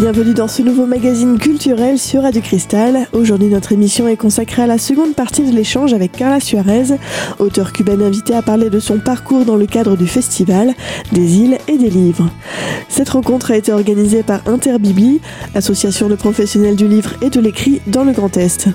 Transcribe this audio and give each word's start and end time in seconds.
Bienvenue 0.00 0.32
dans 0.32 0.48
ce 0.48 0.62
nouveau 0.62 0.86
magazine 0.86 1.38
culturel 1.38 1.98
sur 1.98 2.22
Radio 2.22 2.40
Cristal. 2.40 3.06
Aujourd'hui, 3.12 3.48
notre 3.48 3.72
émission 3.72 4.08
est 4.08 4.16
consacrée 4.16 4.62
à 4.62 4.66
la 4.66 4.78
seconde 4.78 5.14
partie 5.14 5.42
de 5.42 5.54
l'échange 5.54 5.92
avec 5.92 6.12
Carla 6.12 6.40
Suarez, 6.40 6.96
auteur 7.38 7.74
cubaine 7.74 8.00
invitée 8.00 8.34
à 8.34 8.40
parler 8.40 8.70
de 8.70 8.80
son 8.80 8.98
parcours 8.98 9.44
dans 9.44 9.56
le 9.56 9.66
cadre 9.66 9.98
du 9.98 10.06
festival, 10.06 10.72
des 11.12 11.36
îles 11.40 11.58
et 11.68 11.76
des 11.76 11.90
livres. 11.90 12.30
Cette 12.88 13.10
rencontre 13.10 13.50
a 13.50 13.58
été 13.58 13.74
organisée 13.74 14.22
par 14.22 14.40
Interbibli, 14.48 15.20
association 15.54 16.08
de 16.08 16.14
professionnels 16.14 16.76
du 16.76 16.88
livre 16.88 17.12
et 17.20 17.28
de 17.28 17.38
l'écrit 17.38 17.82
dans 17.86 18.04
le 18.04 18.12
Grand 18.12 18.34
Est. 18.38 18.70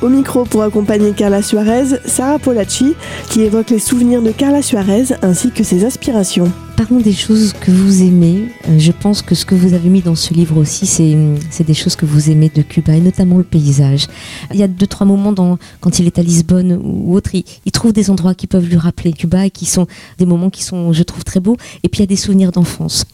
Au 0.00 0.08
micro 0.08 0.44
pour 0.44 0.62
accompagner 0.62 1.10
Carla 1.10 1.42
Suarez, 1.42 1.98
Sarah 2.04 2.38
Polacci, 2.38 2.94
qui 3.30 3.40
évoque 3.40 3.70
les 3.70 3.80
souvenirs 3.80 4.22
de 4.22 4.30
Carla 4.30 4.62
Suarez 4.62 5.06
ainsi 5.22 5.50
que 5.50 5.64
ses 5.64 5.84
aspirations. 5.84 6.52
Parlons 6.76 7.00
des 7.00 7.12
choses 7.12 7.52
que 7.52 7.72
vous 7.72 8.02
aimez. 8.02 8.44
Euh, 8.68 8.78
je 8.78 8.92
pense 8.92 9.22
que 9.22 9.34
ce 9.34 9.44
que 9.44 9.56
vous 9.56 9.74
avez 9.74 9.88
mis 9.88 10.00
dans 10.00 10.14
ce 10.14 10.32
livre 10.32 10.56
aussi, 10.56 10.86
c'est 10.86 11.64
des 11.64 11.74
choses 11.74 11.96
que 11.96 12.06
vous 12.06 12.30
aimez 12.30 12.48
de 12.54 12.62
Cuba, 12.62 12.94
et 12.94 13.00
notamment 13.00 13.38
le 13.38 13.42
paysage. 13.42 14.06
Il 14.54 14.60
y 14.60 14.62
a 14.62 14.68
deux, 14.68 14.86
trois 14.86 15.04
moments 15.04 15.58
quand 15.80 15.98
il 15.98 16.06
est 16.06 16.20
à 16.20 16.22
Lisbonne 16.22 16.78
ou 16.80 17.16
autre, 17.16 17.34
il, 17.34 17.42
il 17.66 17.72
trouve 17.72 17.92
des 17.92 18.08
endroits 18.08 18.34
qui 18.34 18.46
peuvent 18.46 18.68
lui 18.68 18.76
rappeler 18.76 19.12
Cuba 19.12 19.46
et 19.46 19.50
qui 19.50 19.66
sont 19.66 19.88
des 20.18 20.26
moments 20.26 20.50
qui 20.50 20.62
sont, 20.62 20.92
je 20.92 21.02
trouve, 21.02 21.24
très 21.24 21.40
beaux. 21.40 21.56
Et 21.82 21.88
puis 21.88 21.98
il 21.98 22.02
y 22.02 22.04
a 22.04 22.06
des 22.06 22.14
souvenirs 22.14 22.52
d'enfance 22.52 23.04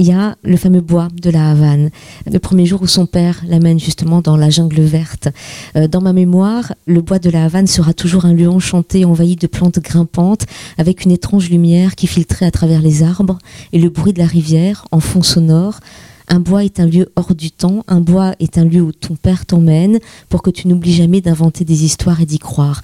il 0.00 0.06
y 0.06 0.12
a 0.12 0.34
le 0.42 0.56
fameux 0.56 0.80
bois 0.80 1.08
de 1.20 1.28
la 1.28 1.50
Havane. 1.50 1.90
Le 2.24 2.38
premier 2.38 2.64
jour 2.64 2.80
où 2.80 2.86
son 2.86 3.04
père 3.04 3.42
l'amène 3.46 3.78
justement 3.78 4.22
dans 4.22 4.38
la 4.38 4.48
jungle 4.48 4.80
verte. 4.80 5.28
Euh, 5.76 5.88
dans 5.88 6.00
ma 6.00 6.14
mémoire, 6.14 6.72
le 6.86 7.02
bois 7.02 7.18
de 7.18 7.28
la 7.28 7.44
Havane 7.44 7.66
sera 7.66 7.92
toujours 7.92 8.24
un 8.24 8.32
lieu 8.32 8.48
enchanté, 8.48 9.04
envahi 9.04 9.36
de 9.36 9.46
plantes 9.46 9.78
grimpantes, 9.78 10.46
avec 10.78 11.04
une 11.04 11.10
étrange 11.10 11.50
lumière 11.50 11.96
qui 11.96 12.06
filtrait 12.06 12.46
à 12.46 12.50
travers 12.50 12.80
les 12.80 13.02
arbres 13.02 13.36
et 13.74 13.78
le 13.78 13.90
bruit 13.90 14.14
de 14.14 14.20
la 14.20 14.26
rivière 14.26 14.86
en 14.90 15.00
fond 15.00 15.22
sonore. 15.22 15.80
Un 16.28 16.40
bois 16.40 16.64
est 16.64 16.80
un 16.80 16.86
lieu 16.86 17.12
hors 17.14 17.34
du 17.34 17.50
temps, 17.50 17.84
un 17.86 18.00
bois 18.00 18.32
est 18.40 18.56
un 18.56 18.64
lieu 18.64 18.80
où 18.80 18.92
ton 18.92 19.16
père 19.16 19.44
t'emmène 19.44 19.98
pour 20.30 20.40
que 20.40 20.48
tu 20.48 20.66
n'oublies 20.66 20.94
jamais 20.94 21.20
d'inventer 21.20 21.66
des 21.66 21.84
histoires 21.84 22.22
et 22.22 22.26
d'y 22.26 22.38
croire 22.38 22.80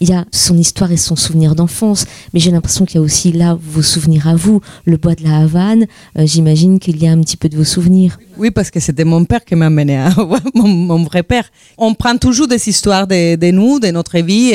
il 0.00 0.08
y 0.08 0.12
a 0.12 0.24
son 0.32 0.56
histoire 0.56 0.90
et 0.92 0.96
son 0.96 1.16
souvenir 1.16 1.54
d'enfance, 1.54 2.06
mais 2.32 2.40
j'ai 2.40 2.50
l'impression 2.50 2.86
qu'il 2.86 2.96
y 2.96 2.98
a 2.98 3.02
aussi 3.02 3.32
là 3.32 3.58
vos 3.60 3.82
souvenirs 3.82 4.28
à 4.28 4.34
vous, 4.34 4.60
le 4.86 4.96
bois 4.96 5.14
de 5.14 5.22
la 5.22 5.38
Havane. 5.38 5.86
Euh, 6.18 6.26
j'imagine 6.26 6.78
qu'il 6.78 7.02
y 7.02 7.06
a 7.06 7.12
un 7.12 7.20
petit 7.20 7.36
peu 7.36 7.48
de 7.48 7.56
vos 7.56 7.64
souvenirs. 7.64 8.18
Oui, 8.40 8.50
parce 8.50 8.70
que 8.70 8.80
c'était 8.80 9.04
mon 9.04 9.22
père 9.26 9.44
qui 9.44 9.54
m'a 9.54 9.66
amené 9.66 9.98
à 9.98 10.08
mon, 10.54 10.66
mon, 10.66 11.04
vrai 11.04 11.22
père. 11.22 11.44
On 11.76 11.92
prend 11.92 12.16
toujours 12.16 12.48
des 12.48 12.70
histoires 12.70 13.06
de, 13.06 13.50
nous, 13.50 13.78
de 13.78 13.88
notre 13.88 14.18
vie, 14.20 14.50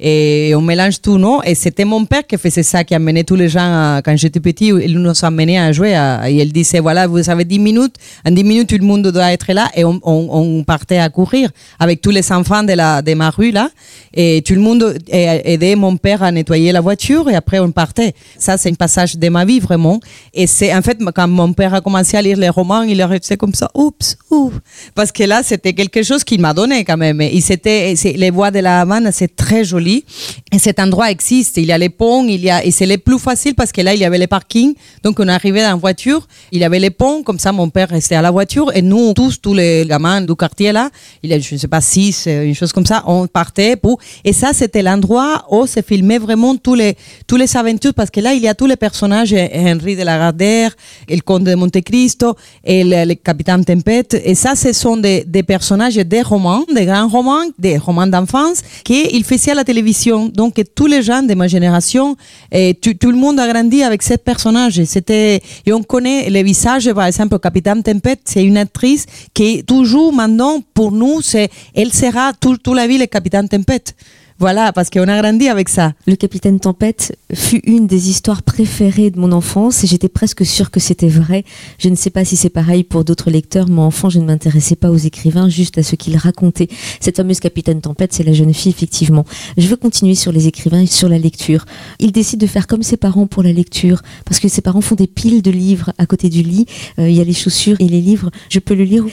et, 0.00 0.52
on 0.56 0.60
mélange 0.60 1.00
tout, 1.00 1.18
non? 1.18 1.40
Et 1.44 1.54
c'était 1.54 1.84
mon 1.84 2.04
père 2.04 2.26
qui 2.26 2.36
faisait 2.36 2.64
ça, 2.64 2.82
qui 2.82 2.96
amenait 2.96 3.22
tous 3.22 3.36
les 3.36 3.48
gens, 3.48 4.00
quand 4.04 4.16
j'étais 4.16 4.40
petit, 4.40 4.66
il 4.66 4.98
nous 4.98 5.10
a 5.24 5.26
amenés 5.28 5.56
à 5.56 5.70
jouer. 5.70 5.92
Et 6.26 6.42
il 6.42 6.52
disait, 6.52 6.80
voilà, 6.80 7.06
vous 7.06 7.30
avez 7.30 7.44
10 7.44 7.60
minutes, 7.60 7.94
en 8.26 8.32
10 8.32 8.42
minutes, 8.42 8.68
tout 8.70 8.78
le 8.78 8.84
monde 8.84 9.06
doit 9.06 9.32
être 9.32 9.52
là, 9.52 9.70
et 9.76 9.84
on, 9.84 10.64
partait 10.66 10.98
à 10.98 11.08
courir 11.08 11.48
avec 11.78 12.00
tous 12.00 12.10
les 12.10 12.32
enfants 12.32 12.64
de, 12.64 12.72
la, 12.72 13.02
de 13.02 13.14
ma 13.14 13.30
rue, 13.30 13.52
là, 13.52 13.70
et 14.14 14.42
tout 14.44 14.54
le 14.54 14.60
monde 14.60 14.98
aidait 15.08 15.76
mon 15.76 15.96
père 15.96 16.24
à 16.24 16.32
nettoyer 16.32 16.72
la 16.72 16.80
voiture 16.80 17.30
et 17.30 17.34
après 17.34 17.58
on 17.60 17.70
partait. 17.70 18.14
Ça, 18.36 18.58
c'est 18.58 18.70
un 18.70 18.74
passage 18.74 19.16
de 19.16 19.28
ma 19.28 19.44
vie 19.44 19.60
vraiment. 19.60 20.00
Et 20.34 20.46
c'est 20.46 20.74
en 20.74 20.82
fait 20.82 20.98
quand 21.14 21.28
mon 21.28 21.52
père 21.52 21.72
a 21.74 21.80
commencé 21.80 22.16
à 22.16 22.22
lire 22.22 22.36
les 22.36 22.48
romans, 22.48 22.82
il 22.82 23.00
est 23.00 23.11
comme 23.38 23.54
ça, 23.54 23.70
oups, 23.74 24.16
oups. 24.30 24.56
Parce 24.94 25.12
que 25.12 25.24
là, 25.24 25.42
c'était 25.42 25.72
quelque 25.72 26.02
chose 26.02 26.24
qu'il 26.24 26.40
m'a 26.40 26.54
donné 26.54 26.84
quand 26.84 26.96
même. 26.96 27.20
Et 27.20 27.40
c'était, 27.40 27.94
les 28.16 28.30
voies 28.30 28.50
de 28.50 28.58
la 28.60 28.80
Havane, 28.80 29.10
c'est 29.12 29.34
très 29.34 29.64
joli. 29.64 30.04
Et 30.52 30.58
cet 30.58 30.78
endroit 30.78 31.10
existe. 31.10 31.56
Il 31.56 31.66
y 31.66 31.72
a 31.72 31.78
les 31.78 31.88
ponts, 31.88 32.26
il 32.26 32.40
y 32.40 32.50
a, 32.50 32.64
et 32.64 32.70
c'est 32.70 32.86
le 32.86 32.98
plus 32.98 33.18
facile 33.18 33.54
parce 33.54 33.72
que 33.72 33.80
là, 33.80 33.94
il 33.94 34.00
y 34.00 34.04
avait 34.04 34.18
les 34.18 34.26
parkings. 34.26 34.74
Donc 35.02 35.18
on 35.20 35.28
arrivait 35.28 35.64
en 35.66 35.78
voiture, 35.78 36.26
il 36.50 36.60
y 36.60 36.64
avait 36.64 36.78
les 36.78 36.90
ponts, 36.90 37.22
comme 37.22 37.38
ça 37.38 37.52
mon 37.52 37.68
père 37.68 37.88
restait 37.88 38.14
à 38.14 38.22
la 38.22 38.30
voiture 38.30 38.70
et 38.74 38.82
nous, 38.82 39.12
tous, 39.14 39.40
tous 39.40 39.54
les 39.54 39.84
gamins 39.86 40.20
du 40.20 40.34
quartier 40.34 40.72
là, 40.72 40.90
il 41.22 41.30
y 41.30 41.34
a, 41.34 41.38
je 41.38 41.54
ne 41.54 41.58
sais 41.58 41.68
pas, 41.68 41.80
six, 41.80 42.26
une 42.26 42.54
chose 42.54 42.72
comme 42.72 42.86
ça, 42.86 43.02
on 43.06 43.26
partait 43.26 43.76
pour, 43.76 43.98
et 44.24 44.32
ça, 44.32 44.52
c'était 44.52 44.82
l'endroit 44.82 45.44
où 45.50 45.66
se 45.66 45.80
filmait 45.82 46.18
vraiment 46.18 46.56
tous 46.56 46.74
les, 46.74 46.96
tous 47.26 47.36
les 47.36 47.56
aventures, 47.56 47.94
parce 47.94 48.10
que 48.10 48.20
là, 48.20 48.32
il 48.34 48.42
y 48.42 48.48
a 48.48 48.54
tous 48.54 48.66
les 48.66 48.76
personnages, 48.76 49.32
Henri 49.32 49.96
de 49.96 50.02
la 50.02 50.18
Gardère, 50.18 50.72
le 51.08 51.20
comte 51.20 51.44
de 51.44 51.54
Monte 51.54 51.80
Cristo, 51.82 52.36
le, 52.66 53.01
capitaine 53.22 53.64
Tempête. 53.64 54.20
Et 54.24 54.34
ça, 54.34 54.54
ce 54.54 54.72
sont 54.72 54.96
des, 54.96 55.24
personnages 55.46 55.96
des 55.96 56.22
romans, 56.22 56.64
des 56.74 56.84
grands 56.84 57.08
romans, 57.08 57.44
des 57.58 57.78
romans 57.78 58.06
d'enfance, 58.06 58.62
qu'il 58.84 59.24
faisait 59.24 59.52
à 59.52 59.54
la 59.54 59.64
télévision. 59.64 60.28
Donc, 60.28 60.60
tous 60.74 60.86
les 60.86 61.02
gens 61.02 61.22
de 61.22 61.34
ma 61.34 61.48
génération, 61.48 62.16
et 62.50 62.74
tout, 62.74 63.10
le 63.10 63.16
monde 63.16 63.38
a 63.40 63.52
grandi 63.52 63.82
avec 63.82 64.02
ces 64.02 64.18
personnages. 64.18 64.82
C'était, 64.84 65.40
et 65.66 65.72
on 65.72 65.82
connaît 65.82 66.28
les 66.30 66.42
visages, 66.42 66.92
par 66.92 67.06
exemple, 67.06 67.38
capitaine 67.38 67.82
Tempête, 67.82 68.20
c'est 68.24 68.44
une 68.44 68.56
actrice 68.56 69.06
qui, 69.34 69.64
toujours 69.64 70.12
maintenant, 70.12 70.60
pour 70.74 70.92
nous, 70.92 71.20
c'est, 71.22 71.50
elle 71.74 71.92
sera 71.92 72.32
toute 72.38 72.62
tout 72.62 72.74
la 72.74 72.86
vie 72.86 72.98
le 72.98 73.06
capitaine 73.06 73.48
Tempête. 73.48 73.94
Voilà, 74.38 74.72
parce 74.72 74.90
qu'on 74.90 75.08
a 75.08 75.20
grandi 75.20 75.48
avec 75.48 75.68
ça. 75.68 75.92
Le 76.06 76.16
Capitaine 76.16 76.58
Tempête 76.58 77.16
fut 77.32 77.60
une 77.64 77.86
des 77.86 78.10
histoires 78.10 78.42
préférées 78.42 79.10
de 79.10 79.18
mon 79.18 79.32
enfance 79.32 79.84
et 79.84 79.86
j'étais 79.86 80.08
presque 80.08 80.44
sûre 80.44 80.70
que 80.70 80.80
c'était 80.80 81.08
vrai. 81.08 81.44
Je 81.78 81.88
ne 81.88 81.94
sais 81.94 82.10
pas 82.10 82.24
si 82.24 82.36
c'est 82.36 82.50
pareil 82.50 82.84
pour 82.84 83.04
d'autres 83.04 83.30
lecteurs, 83.30 83.68
mais 83.68 83.80
enfant, 83.80 84.10
je 84.10 84.18
ne 84.18 84.24
m'intéressais 84.24 84.76
pas 84.76 84.90
aux 84.90 84.96
écrivains, 84.96 85.48
juste 85.48 85.78
à 85.78 85.82
ce 85.82 85.96
qu'ils 85.96 86.16
racontaient. 86.16 86.68
Cette 87.00 87.16
fameuse 87.16 87.40
Capitaine 87.40 87.80
Tempête, 87.80 88.12
c'est 88.12 88.24
la 88.24 88.32
jeune 88.32 88.54
fille, 88.54 88.70
effectivement. 88.70 89.24
Je 89.56 89.66
veux 89.68 89.76
continuer 89.76 90.14
sur 90.14 90.32
les 90.32 90.48
écrivains 90.48 90.82
et 90.82 90.86
sur 90.86 91.08
la 91.08 91.18
lecture. 91.18 91.64
Il 91.98 92.12
décide 92.12 92.40
de 92.40 92.46
faire 92.46 92.66
comme 92.66 92.82
ses 92.82 92.96
parents 92.96 93.26
pour 93.26 93.42
la 93.42 93.52
lecture, 93.52 94.02
parce 94.24 94.40
que 94.40 94.48
ses 94.48 94.62
parents 94.62 94.80
font 94.80 94.94
des 94.94 95.06
piles 95.06 95.42
de 95.42 95.50
livres 95.50 95.92
à 95.98 96.06
côté 96.06 96.28
du 96.28 96.42
lit. 96.42 96.66
Euh, 96.98 97.08
il 97.08 97.16
y 97.16 97.20
a 97.20 97.24
les 97.24 97.32
chaussures 97.32 97.76
et 97.80 97.88
les 97.88 98.00
livres. 98.00 98.30
Je 98.48 98.58
peux 98.58 98.74
le 98.74 98.84
lire. 98.84 99.04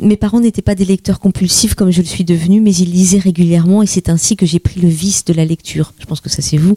Mes 0.00 0.16
parents 0.16 0.40
n'étaient 0.40 0.62
pas 0.62 0.74
des 0.74 0.84
lecteurs 0.84 1.20
compulsifs 1.20 1.74
comme 1.74 1.90
je 1.90 2.00
le 2.00 2.06
suis 2.06 2.24
devenue, 2.24 2.60
mais 2.60 2.74
ils 2.74 2.90
lisaient 2.90 3.18
régulièrement 3.18 3.82
et 3.82 3.86
c'est 3.86 4.08
ainsi 4.08 4.36
que 4.36 4.46
j'ai 4.46 4.58
le 4.76 4.88
vice 4.88 5.24
de 5.24 5.32
la 5.32 5.44
lecture. 5.44 5.92
Je 5.98 6.06
pense 6.06 6.20
que 6.20 6.28
ça 6.28 6.42
c'est 6.42 6.56
vous. 6.56 6.76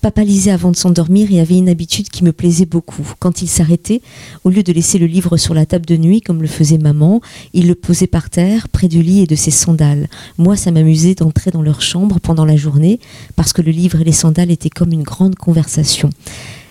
Papa 0.00 0.24
lisait 0.24 0.50
avant 0.50 0.70
de 0.70 0.76
s'endormir 0.76 1.32
et 1.32 1.40
avait 1.40 1.58
une 1.58 1.68
habitude 1.68 2.08
qui 2.08 2.24
me 2.24 2.32
plaisait 2.32 2.66
beaucoup. 2.66 3.06
Quand 3.18 3.42
il 3.42 3.48
s'arrêtait, 3.48 4.00
au 4.44 4.50
lieu 4.50 4.62
de 4.62 4.72
laisser 4.72 4.98
le 4.98 5.06
livre 5.06 5.36
sur 5.36 5.54
la 5.54 5.66
table 5.66 5.86
de 5.86 5.96
nuit 5.96 6.20
comme 6.20 6.42
le 6.42 6.48
faisait 6.48 6.78
maman, 6.78 7.20
il 7.52 7.66
le 7.66 7.74
posait 7.74 8.06
par 8.06 8.30
terre, 8.30 8.68
près 8.68 8.88
du 8.88 9.02
lit 9.02 9.20
et 9.20 9.26
de 9.26 9.34
ses 9.34 9.50
sandales. 9.50 10.08
Moi, 10.38 10.56
ça 10.56 10.70
m'amusait 10.70 11.14
d'entrer 11.14 11.50
dans 11.50 11.62
leur 11.62 11.82
chambre 11.82 12.18
pendant 12.20 12.44
la 12.44 12.56
journée 12.56 13.00
parce 13.36 13.52
que 13.52 13.62
le 13.62 13.70
livre 13.70 14.00
et 14.00 14.04
les 14.04 14.12
sandales 14.12 14.50
étaient 14.50 14.70
comme 14.70 14.92
une 14.92 15.02
grande 15.02 15.36
conversation. 15.36 16.10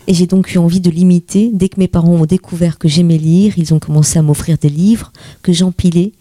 Et 0.08 0.14
j'ai 0.16 0.26
donc 0.26 0.56
eu 0.56 0.58
envie 0.58 0.80
de 0.80 0.90
l'imiter. 0.90 1.52
Dès 1.54 1.70
que 1.70 1.80
mes 1.80 1.88
parents 1.88 2.16
ont 2.16 2.26
découvert 2.26 2.80
que 2.80 2.88
j'aimais 2.88 3.20
lire, 3.20 3.54
ils 3.58 3.76
ont 3.76 3.80
commencé 3.80 4.18
à 4.18 4.24
m'offrir 4.24 4.58
des 4.58 4.70
livres 4.70 5.12
que 5.44 5.54
j'empilais 5.54 6.14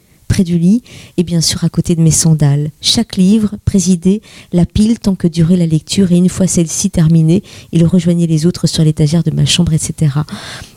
du 0.44 0.58
lit 0.58 0.82
et 1.16 1.22
bien 1.22 1.40
sûr 1.40 1.64
à 1.64 1.68
côté 1.68 1.94
de 1.94 2.00
mes 2.00 2.10
sandales. 2.10 2.70
Chaque 2.80 3.16
livre 3.16 3.56
présidait 3.64 4.20
la 4.52 4.66
pile 4.66 4.98
tant 4.98 5.14
que 5.14 5.28
durait 5.28 5.56
la 5.56 5.66
lecture 5.66 6.12
et 6.12 6.16
une 6.16 6.28
fois 6.28 6.46
celle-ci 6.46 6.90
terminée, 6.90 7.42
il 7.72 7.84
rejoignait 7.86 8.26
les 8.26 8.46
autres 8.46 8.66
sur 8.66 8.84
l'étagère 8.84 9.22
de 9.22 9.30
ma 9.30 9.44
chambre, 9.44 9.72
etc. 9.72 10.12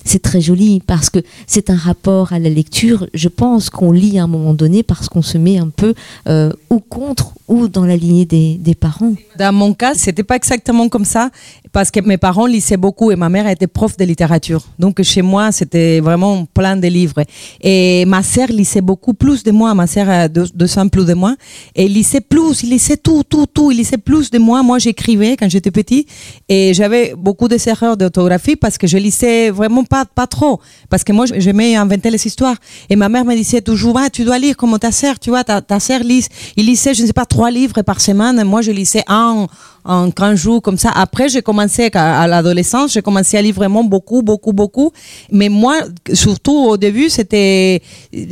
C'est 0.03 0.21
très 0.21 0.41
joli 0.41 0.81
parce 0.85 1.09
que 1.09 1.19
c'est 1.47 1.69
un 1.69 1.75
rapport 1.75 2.33
à 2.33 2.39
la 2.39 2.49
lecture. 2.49 3.07
Je 3.13 3.27
pense 3.27 3.69
qu'on 3.69 3.91
lit 3.91 4.17
à 4.17 4.23
un 4.23 4.27
moment 4.27 4.53
donné 4.53 4.83
parce 4.83 5.09
qu'on 5.09 5.21
se 5.21 5.37
met 5.37 5.57
un 5.57 5.69
peu 5.69 5.93
euh, 6.27 6.51
ou 6.69 6.79
contre 6.79 7.33
ou 7.47 7.67
dans 7.67 7.85
la 7.85 7.97
lignée 7.97 8.25
des, 8.25 8.55
des 8.55 8.75
parents. 8.75 9.13
Dans 9.37 9.53
mon 9.53 9.73
cas, 9.73 9.93
c'était 9.93 10.23
pas 10.23 10.35
exactement 10.35 10.89
comme 10.89 11.05
ça 11.05 11.29
parce 11.71 11.89
que 11.89 11.99
mes 12.01 12.17
parents 12.17 12.45
lisaient 12.45 12.77
beaucoup 12.77 13.11
et 13.11 13.15
ma 13.15 13.29
mère 13.29 13.47
était 13.47 13.67
prof 13.67 13.95
de 13.97 14.03
littérature. 14.03 14.61
Donc 14.77 15.01
chez 15.03 15.21
moi, 15.21 15.51
c'était 15.51 15.99
vraiment 15.99 16.45
plein 16.45 16.75
de 16.75 16.87
livres. 16.87 17.23
Et 17.61 18.05
ma 18.05 18.23
sœur 18.23 18.47
lisait 18.47 18.81
beaucoup 18.81 19.13
plus 19.13 19.43
de 19.43 19.51
moi. 19.51 19.73
Ma 19.73 19.87
sœur 19.87 20.09
a 20.09 20.27
deux, 20.27 20.47
deux 20.53 20.77
ans 20.77 20.87
plus 20.87 21.05
de 21.05 21.13
moi. 21.13 21.35
Et 21.75 21.85
il 21.85 21.93
lisait 21.93 22.21
plus, 22.21 22.63
il 22.63 22.71
lisait 22.71 22.97
tout, 22.97 23.23
tout, 23.23 23.45
tout. 23.45 23.71
Il 23.71 23.77
lisait 23.77 23.97
plus 23.97 24.29
de 24.29 24.37
moi. 24.37 24.63
Moi, 24.63 24.79
j'écrivais 24.79 25.37
quand 25.37 25.49
j'étais 25.49 25.71
petit 25.71 26.05
et 26.49 26.73
j'avais 26.73 27.13
beaucoup 27.17 27.47
de 27.47 27.57
erreurs 27.67 27.95
d'orthographie 27.95 28.55
parce 28.55 28.77
que 28.77 28.87
je 28.87 28.97
lisais 28.97 29.49
vraiment 29.49 29.83
pas, 29.83 30.05
pas 30.05 30.27
trop. 30.27 30.59
Parce 30.89 31.03
que 31.03 31.13
moi, 31.13 31.25
j'aimais 31.37 31.75
inventer 31.75 32.09
les 32.09 32.25
histoires. 32.25 32.55
Et 32.89 32.95
ma 32.95 33.07
mère 33.07 33.23
me 33.23 33.35
disait 33.35 33.61
toujours, 33.61 33.97
ah, 33.97 34.09
tu 34.09 34.23
dois 34.23 34.39
lire 34.39 34.57
comme 34.57 34.77
ta 34.77 34.91
sœur, 34.91 35.19
tu 35.19 35.29
vois, 35.29 35.43
ta, 35.43 35.61
ta 35.61 35.79
sœur 35.79 36.01
lise. 36.01 36.27
Il 36.57 36.65
lisait, 36.65 36.93
je 36.93 37.03
ne 37.03 37.07
sais 37.07 37.13
pas, 37.13 37.25
trois 37.25 37.51
livres 37.51 37.81
par 37.81 38.01
semaine. 38.01 38.43
Moi, 38.43 38.61
je 38.61 38.71
lisais 38.71 39.03
un 39.07 39.47
en 39.83 40.11
15 40.11 40.39
jours 40.39 40.61
comme 40.61 40.77
ça. 40.77 40.91
Après, 40.93 41.29
j'ai 41.29 41.41
commencé 41.41 41.89
à, 41.93 42.27
l'adolescence, 42.27 42.93
j'ai 42.93 43.01
commencé 43.01 43.37
à 43.37 43.41
lire 43.41 43.55
vraiment 43.55 43.83
beaucoup, 43.83 44.21
beaucoup, 44.21 44.53
beaucoup. 44.53 44.91
Mais 45.31 45.49
moi, 45.49 45.75
surtout 46.13 46.57
au 46.69 46.77
début, 46.77 47.09
c'était 47.09 47.81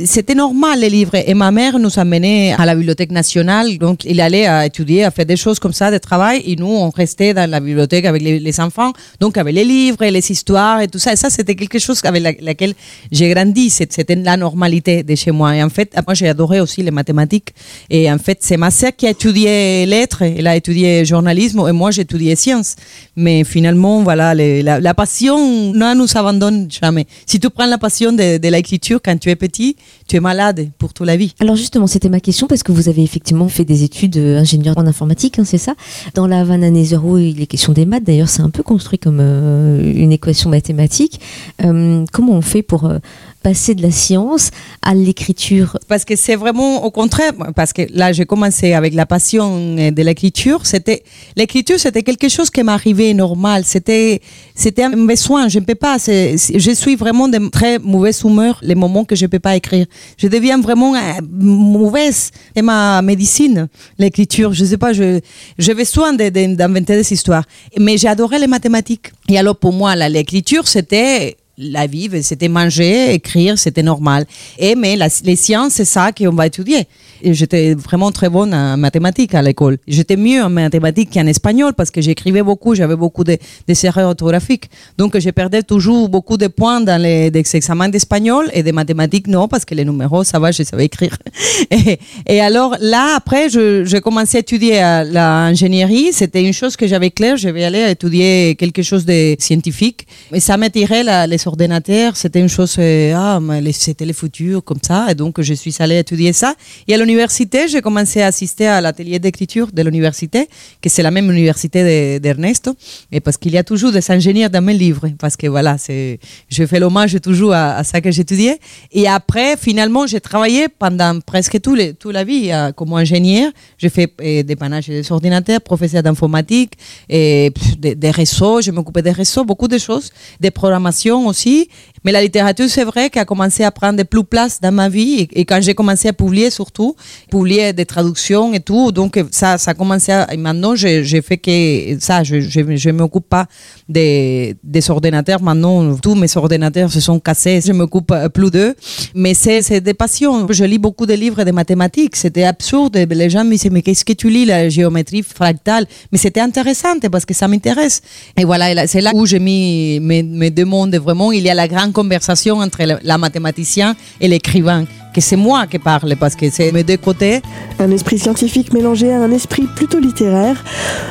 c'était 0.05 0.35
normal 0.35 0.79
les 0.79 0.89
livres. 0.89 1.15
Et 1.15 1.33
ma 1.33 1.51
mère 1.51 1.79
nous 1.79 1.97
amenait 1.99 2.53
à 2.57 2.65
la 2.65 2.75
bibliothèque 2.75 3.11
nationale, 3.11 3.77
donc 3.77 4.05
il 4.05 4.21
allait 4.21 4.45
à 4.45 4.65
étudier, 4.65 5.03
à 5.03 5.11
faire 5.11 5.25
des 5.25 5.37
choses 5.37 5.59
comme 5.59 5.73
ça, 5.73 5.91
de 5.91 5.97
travail. 5.97 6.41
Et 6.45 6.55
nous, 6.55 6.67
on 6.67 6.89
restait 6.89 7.33
dans 7.33 7.49
la 7.49 7.59
bibliothèque 7.59 8.05
avec 8.05 8.21
les, 8.21 8.59
enfants, 8.59 8.91
donc 9.19 9.37
avec 9.37 9.53
les 9.53 9.63
livres 9.63 10.03
les 10.05 10.31
histoires 10.31 10.81
et 10.81 10.87
tout 10.87 10.99
ça. 10.99 11.13
Et 11.13 11.15
ça, 11.15 11.29
c'était 11.29 11.55
quelque 11.55 11.79
chose 11.79 12.01
avec 12.03 12.41
laquelle 12.41 12.73
j'ai 13.11 13.29
grandi. 13.29 13.69
C'était 13.69 14.15
la 14.15 14.37
normalité 14.37 15.03
de 15.03 15.15
chez 15.15 15.31
moi. 15.31 15.55
Et 15.55 15.63
en 15.63 15.69
fait, 15.69 15.95
moi, 16.05 16.13
j'ai 16.13 16.27
adoré 16.27 16.59
aussi 16.61 16.81
les 16.83 16.91
mathématiques. 16.91 17.53
Et 17.89 18.11
en 18.11 18.17
fait, 18.17 18.39
c'est 18.41 18.57
ma 18.57 18.71
sœur 18.71 18.91
qui 18.95 19.07
a 19.07 19.11
étudié 19.11 19.85
lettres, 19.85 20.21
elle 20.23 20.47
a 20.47 20.55
étudié 20.55 21.05
journalisme 21.05 21.38
et 21.39 21.71
moi 21.71 21.91
j'étudiais 21.91 22.36
sciences. 22.36 22.75
Mais 23.15 23.44
finalement, 23.44 24.03
voilà, 24.03 24.33
la, 24.36 24.94
passion 24.94 25.74
ne 25.74 25.95
nous 25.95 26.18
abandonne 26.18 26.68
jamais. 26.69 27.06
Si 27.25 27.39
tu 27.39 27.50
prends 27.50 27.65
la 27.65 27.77
passion 27.77 28.12
de, 28.12 28.38
de 28.38 28.47
l'écriture 28.50 29.00
quand 29.03 29.18
tu 29.18 29.30
es 29.30 29.36
petit, 29.36 29.75
tu 30.07 30.15
es 30.15 30.19
malade 30.19 30.69
pour 30.77 30.94
toute 30.94 31.07
la 31.07 31.15
vie. 31.15 31.33
Alors 31.39 31.56
justement, 31.56 31.88
c'était 31.88 32.09
ma 32.09 32.19
question 32.19 32.47
parce 32.47 32.63
que 32.63 32.71
vous 32.71 32.89
avez 32.89 33.03
effectivement 33.03 33.47
fait 33.47 33.65
des 33.65 33.83
études 33.83 34.18
d'ingénieur 34.18 34.77
en 34.77 34.88
informatique, 34.88 35.39
hein, 35.39 35.45
c'est 35.45 35.57
ça? 35.57 35.75
Dans 36.15 36.27
la 36.27 36.44
Vanane 36.44 36.83
Zero, 36.83 37.18
il 37.18 37.42
est 37.42 37.47
question 37.47 37.74
des 37.74 37.85
maths. 37.85 38.03
D'ailleurs, 38.03 38.30
c'est 38.30 38.42
un 38.42 38.50
peu 38.50 38.63
construit 38.63 39.00
comme 39.00 39.19
euh, 39.21 39.94
une 39.95 40.12
équation 40.12 40.50
mathématique. 40.50 41.19
Euh, 41.63 42.06
comment 42.12 42.33
on 42.33 42.42
fait 42.42 42.63
pour 42.63 42.85
euh, 42.85 43.00
passer 43.41 43.75
de 43.75 43.81
la 43.81 43.91
science 43.91 44.51
à 44.81 44.94
l'écriture 44.94 45.77
Parce 45.88 46.06
que 46.06 46.15
c'est 46.15 46.36
vraiment 46.36 46.83
au 46.83 46.91
contraire, 46.91 47.33
parce 47.56 47.74
que 47.74 47.83
là 47.94 48.12
j'ai 48.12 48.25
commencé 48.25 48.74
avec 48.74 48.94
la 48.94 49.06
passion 49.06 49.75
de 49.75 50.01
l'écriture. 50.01 50.65
C'était 50.65 51.03
l'écriture, 51.36 51.80
c'était 51.80 52.03
quelque 52.03 52.30
chose 52.30 52.50
qui 52.50 52.63
m'arrivait 52.63 53.13
normal. 53.13 53.63
C'était 53.65 54.21
c'était 54.56 54.83
un 54.83 54.91
besoin. 54.91 55.47
Je 55.47 55.59
ne 55.59 55.65
peux 55.65 55.75
pas. 55.75 55.97
je 55.97 56.71
suis 56.74 56.95
vraiment 56.95 57.27
de 57.27 57.50
très 57.50 57.80
mauvaise 57.80 58.21
humeur 58.24 58.59
les 58.62 58.75
moments 58.75 59.06
que 59.06 59.15
je 59.15 59.25
ne 59.25 59.27
peux 59.27 59.39
pas 59.39 59.56
écrire. 59.56 59.85
Je 60.18 60.27
deviens 60.27 60.59
vraiment 60.59 60.95
euh, 60.95 61.00
mauvaise. 61.31 62.31
C'est 62.56 62.62
ma 62.62 63.01
médecine, 63.01 63.68
l'écriture. 63.97 64.53
Je 64.53 64.65
sais 64.65 64.77
pas. 64.77 64.94
Je 64.94 65.19
j'ai 65.57 65.74
besoin 65.74 66.13
d'inventer 66.13 66.95
des 66.97 67.13
histoires. 67.13 67.45
Mais 67.77 67.97
j'adorais 67.97 68.39
les 68.39 68.47
mathématiques. 68.47 69.12
Et 69.27 69.38
alors 69.38 69.56
pour 69.56 69.74
moi, 69.74 69.95
l'écriture 69.95 70.68
c'était 70.68 71.38
la 71.59 71.88
vie, 71.88 72.09
c'était 72.23 72.47
manger, 72.47 73.13
écrire, 73.13 73.59
c'était 73.59 73.83
normal. 73.83 74.25
Et 74.57 74.75
mais 74.75 74.97
les 75.23 75.35
sciences, 75.35 75.73
c'est 75.73 75.85
ça 75.85 76.11
qu'on 76.11 76.31
va 76.31 76.47
étudier. 76.47 76.88
J'étais 77.23 77.73
vraiment 77.73 78.11
très 78.11 78.29
bonne 78.29 78.53
en 78.53 78.77
mathématiques 78.77 79.35
à 79.35 79.41
l'école. 79.41 79.77
J'étais 79.88 80.15
mieux 80.15 80.41
en 80.41 80.50
mathématiques 80.50 81.11
qu'en 81.13 81.27
espagnol 81.27 81.73
parce 81.73 81.91
que 81.91 82.01
j'écrivais 82.01 82.44
beaucoup, 82.44 82.75
j'avais 82.75 82.95
beaucoup 82.95 83.25
de, 83.25 83.38
de 83.67 83.85
erreurs 83.85 84.09
orthographiques. 84.09 84.69
Donc 84.97 85.19
je 85.19 85.29
perdais 85.31 85.63
toujours 85.63 86.07
beaucoup 86.07 86.38
de 86.38 86.47
points 86.47 86.79
dans 86.79 87.01
les, 87.01 87.29
examens 87.53 87.89
d'espagnol 87.89 88.50
et 88.53 88.63
de 88.63 88.71
mathématiques 88.71 89.27
non 89.27 89.47
parce 89.47 89.65
que 89.65 89.75
les 89.75 89.83
numéros, 89.83 90.23
ça 90.23 90.39
va, 90.39 90.51
je 90.51 90.63
savais 90.63 90.85
écrire. 90.85 91.17
Et, 91.71 92.00
et 92.25 92.41
alors 92.41 92.75
là, 92.79 93.15
après, 93.15 93.50
je, 93.50 93.83
je 93.85 93.97
commençais 93.97 94.38
à 94.38 94.39
étudier 94.39 94.79
l'ingénierie. 95.06 96.11
C'était 96.13 96.44
une 96.44 96.53
chose 96.53 96.75
que 96.75 96.88
j'avais 96.88 97.11
claire, 97.11 97.38
je 97.38 97.50
vais 97.50 97.63
aller 97.63 97.91
étudier 97.91 98.56
quelque 98.57 98.81
chose 98.81 99.06
de 99.06 99.35
scientifique. 99.39 100.07
Et 100.33 100.39
ça 100.39 100.57
m'attirait 100.57 101.27
les 101.27 101.38
ordinateurs, 101.49 102.15
c'était 102.15 102.39
une 102.39 102.53
chose, 102.57 102.75
euh, 102.79 103.13
ah, 103.15 103.39
c'était 103.73 104.05
le 104.05 104.13
futur, 104.13 104.63
comme 104.63 104.83
ça. 104.89 104.99
Et 105.11 105.15
donc, 105.15 105.41
je 105.41 105.53
suis 105.53 105.75
allée 105.79 105.99
étudier 106.05 106.33
ça. 106.33 106.51
Et 106.87 106.93
à 106.93 106.97
l'université, 106.97 107.67
j'ai 107.67 107.81
commencé 107.81 108.21
à 108.21 108.27
assister 108.27 108.67
à 108.67 108.79
l'atelier 108.85 109.17
d'écriture 109.25 109.67
de 109.77 109.81
l'université, 109.87 110.47
que 110.81 110.89
c'est 110.93 111.03
la 111.09 111.13
même 111.17 111.29
université 111.37 112.19
d'Ernesto. 112.23 112.71
Et 113.11 113.19
parce 113.19 113.37
qu'il 113.37 113.53
y 113.57 113.57
a 113.57 113.65
toujours 113.71 113.91
des 113.91 114.05
ingénieurs 114.17 114.51
dans 114.55 114.65
mes 114.69 114.77
livres. 114.85 115.07
Parce 115.23 115.35
que 115.35 115.47
voilà, 115.55 115.77
c'est, 115.77 116.19
je 116.55 116.63
fais 116.69 116.79
l'hommage 116.79 117.13
toujours 117.21 117.53
à, 117.53 117.83
ça 117.83 117.97
que 118.01 118.11
j'étudiais. 118.11 118.57
Et 118.91 119.07
après, 119.07 119.57
finalement, 119.57 120.03
j'ai 120.11 120.21
travaillé 120.21 120.67
pendant 120.83 121.19
presque 121.31 121.59
tout 121.65 121.77
toute 122.01 122.13
la 122.13 122.23
vie 122.23 122.51
euh, 122.51 122.71
comme 122.77 122.93
ingénieur. 122.93 123.51
J'ai 123.77 123.91
fait 123.97 124.09
euh, 124.21 124.43
des 124.43 124.55
panaches 124.55 124.87
des 124.87 125.11
ordinateurs, 125.11 125.61
professeur 125.61 126.03
d'informatique, 126.03 126.73
et 127.09 127.51
des, 127.77 127.95
des 127.95 128.11
réseaux, 128.21 128.61
je 128.61 128.71
m'occupais 128.71 129.01
des 129.09 129.15
réseaux, 129.21 129.43
beaucoup 129.51 129.69
de 129.75 129.79
choses, 129.87 130.07
des 130.39 130.51
programmations 130.51 131.27
aussi 131.27 131.38
aussi. 131.39 131.69
Mais 132.03 132.11
la 132.11 132.21
littérature, 132.21 132.69
c'est 132.69 132.83
vrai 132.83 133.09
qu'elle 133.09 133.23
a 133.23 133.25
commencé 133.25 133.63
à 133.63 133.71
prendre 133.71 134.03
plus 134.03 134.23
place 134.23 134.59
dans 134.61 134.71
ma 134.71 134.89
vie. 134.89 135.27
Et, 135.33 135.45
quand 135.45 135.59
j'ai 135.61 135.73
commencé 135.73 136.07
à 136.07 136.13
publier, 136.13 136.49
surtout, 136.49 136.95
publier 137.29 137.73
des 137.73 137.85
traductions 137.85 138.53
et 138.53 138.59
tout, 138.59 138.91
donc 138.91 139.19
ça, 139.31 139.57
ça 139.57 139.71
a 139.71 139.73
commencé 139.73 140.11
à. 140.11 140.31
Et 140.33 140.37
maintenant, 140.37 140.75
j'ai 140.75 141.21
fait 141.21 141.37
que 141.37 141.99
ça, 141.99 142.23
je 142.23 142.37
ne 142.37 142.91
m'occupe 142.91 143.27
pas 143.27 143.47
des, 143.87 144.55
ordinateurs. 144.89 145.41
Maintenant, 145.41 145.95
tous 145.97 146.15
mes 146.15 146.35
ordinateurs 146.37 146.91
se 146.91 146.99
sont 146.99 147.19
cassés. 147.19 147.61
Je 147.65 147.73
m'occupe 147.73 148.13
plus 148.33 148.51
d'eux. 148.51 148.75
Mais 149.13 149.33
c'est 149.33 149.81
des 149.81 149.93
passions. 149.93 150.47
Je 150.49 150.63
lis 150.63 150.79
beaucoup 150.79 151.05
de 151.05 151.13
livres 151.13 151.43
de 151.43 151.51
mathématiques. 151.51 152.15
C'était 152.15 152.43
absurde. 152.43 152.95
Les 152.95 153.29
gens 153.29 153.43
me 153.43 153.51
disaient, 153.51 153.69
mais 153.69 153.81
qu'est-ce 153.81 154.05
que 154.05 154.13
tu 154.13 154.29
lis, 154.29 154.45
la 154.45 154.69
géométrie 154.69 155.23
fractale? 155.23 155.85
Mais 156.11 156.17
c'était 156.17 156.39
intéressant 156.39 156.99
parce 157.11 157.25
que 157.25 157.33
ça 157.33 157.47
m'intéresse. 157.47 158.01
Et 158.37 158.45
voilà, 158.45 158.87
c'est 158.87 159.01
là 159.01 159.11
où 159.13 159.25
j'ai 159.25 159.39
mis 159.39 159.99
mes, 159.99 160.23
mes 160.23 160.49
deux 160.49 160.65
mondes 160.65 160.95
vraiment 160.95 161.31
il 161.31 161.43
y 161.43 161.49
a 161.49 161.53
la 161.53 161.67
grande 161.67 161.88
conversation 161.91 162.57
entre 162.57 162.80
la 163.03 163.18
mathématicien 163.18 163.95
et 164.21 164.27
l'écrivain, 164.27 164.86
que 165.13 165.21
c'est 165.21 165.36
moi 165.36 165.68
qui 165.68 165.80
parle 165.80 166.15
parce 166.18 166.36
que 166.36 166.50
c'est 166.50 166.71
mes 166.71 166.83
deux 166.83 166.97
côtés. 166.97 167.41
Un 167.80 167.91
esprit 167.91 168.19
scientifique 168.19 168.74
mélangé 168.74 169.12
à 169.12 169.19
un 169.21 169.31
esprit 169.31 169.68
plutôt 169.75 170.00
littéraire. 170.00 170.63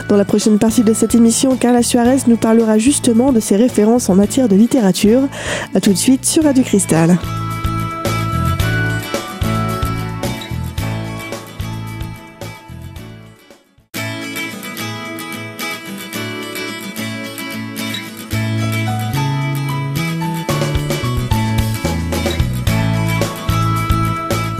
Dans 0.08 0.16
la 0.16 0.24
prochaine 0.24 0.58
partie 0.58 0.82
de 0.82 0.94
cette 0.94 1.14
émission, 1.14 1.56
Carla 1.56 1.82
Suarez 1.82 2.18
nous 2.26 2.36
parlera 2.36 2.78
justement 2.78 3.32
de 3.32 3.40
ses 3.40 3.56
références 3.56 4.08
en 4.08 4.14
matière 4.14 4.48
de 4.48 4.56
littérature. 4.56 5.22
A 5.74 5.80
tout 5.80 5.92
de 5.92 5.98
suite 5.98 6.24
sur 6.24 6.44
Radio 6.44 6.62
Cristal. 6.62 7.18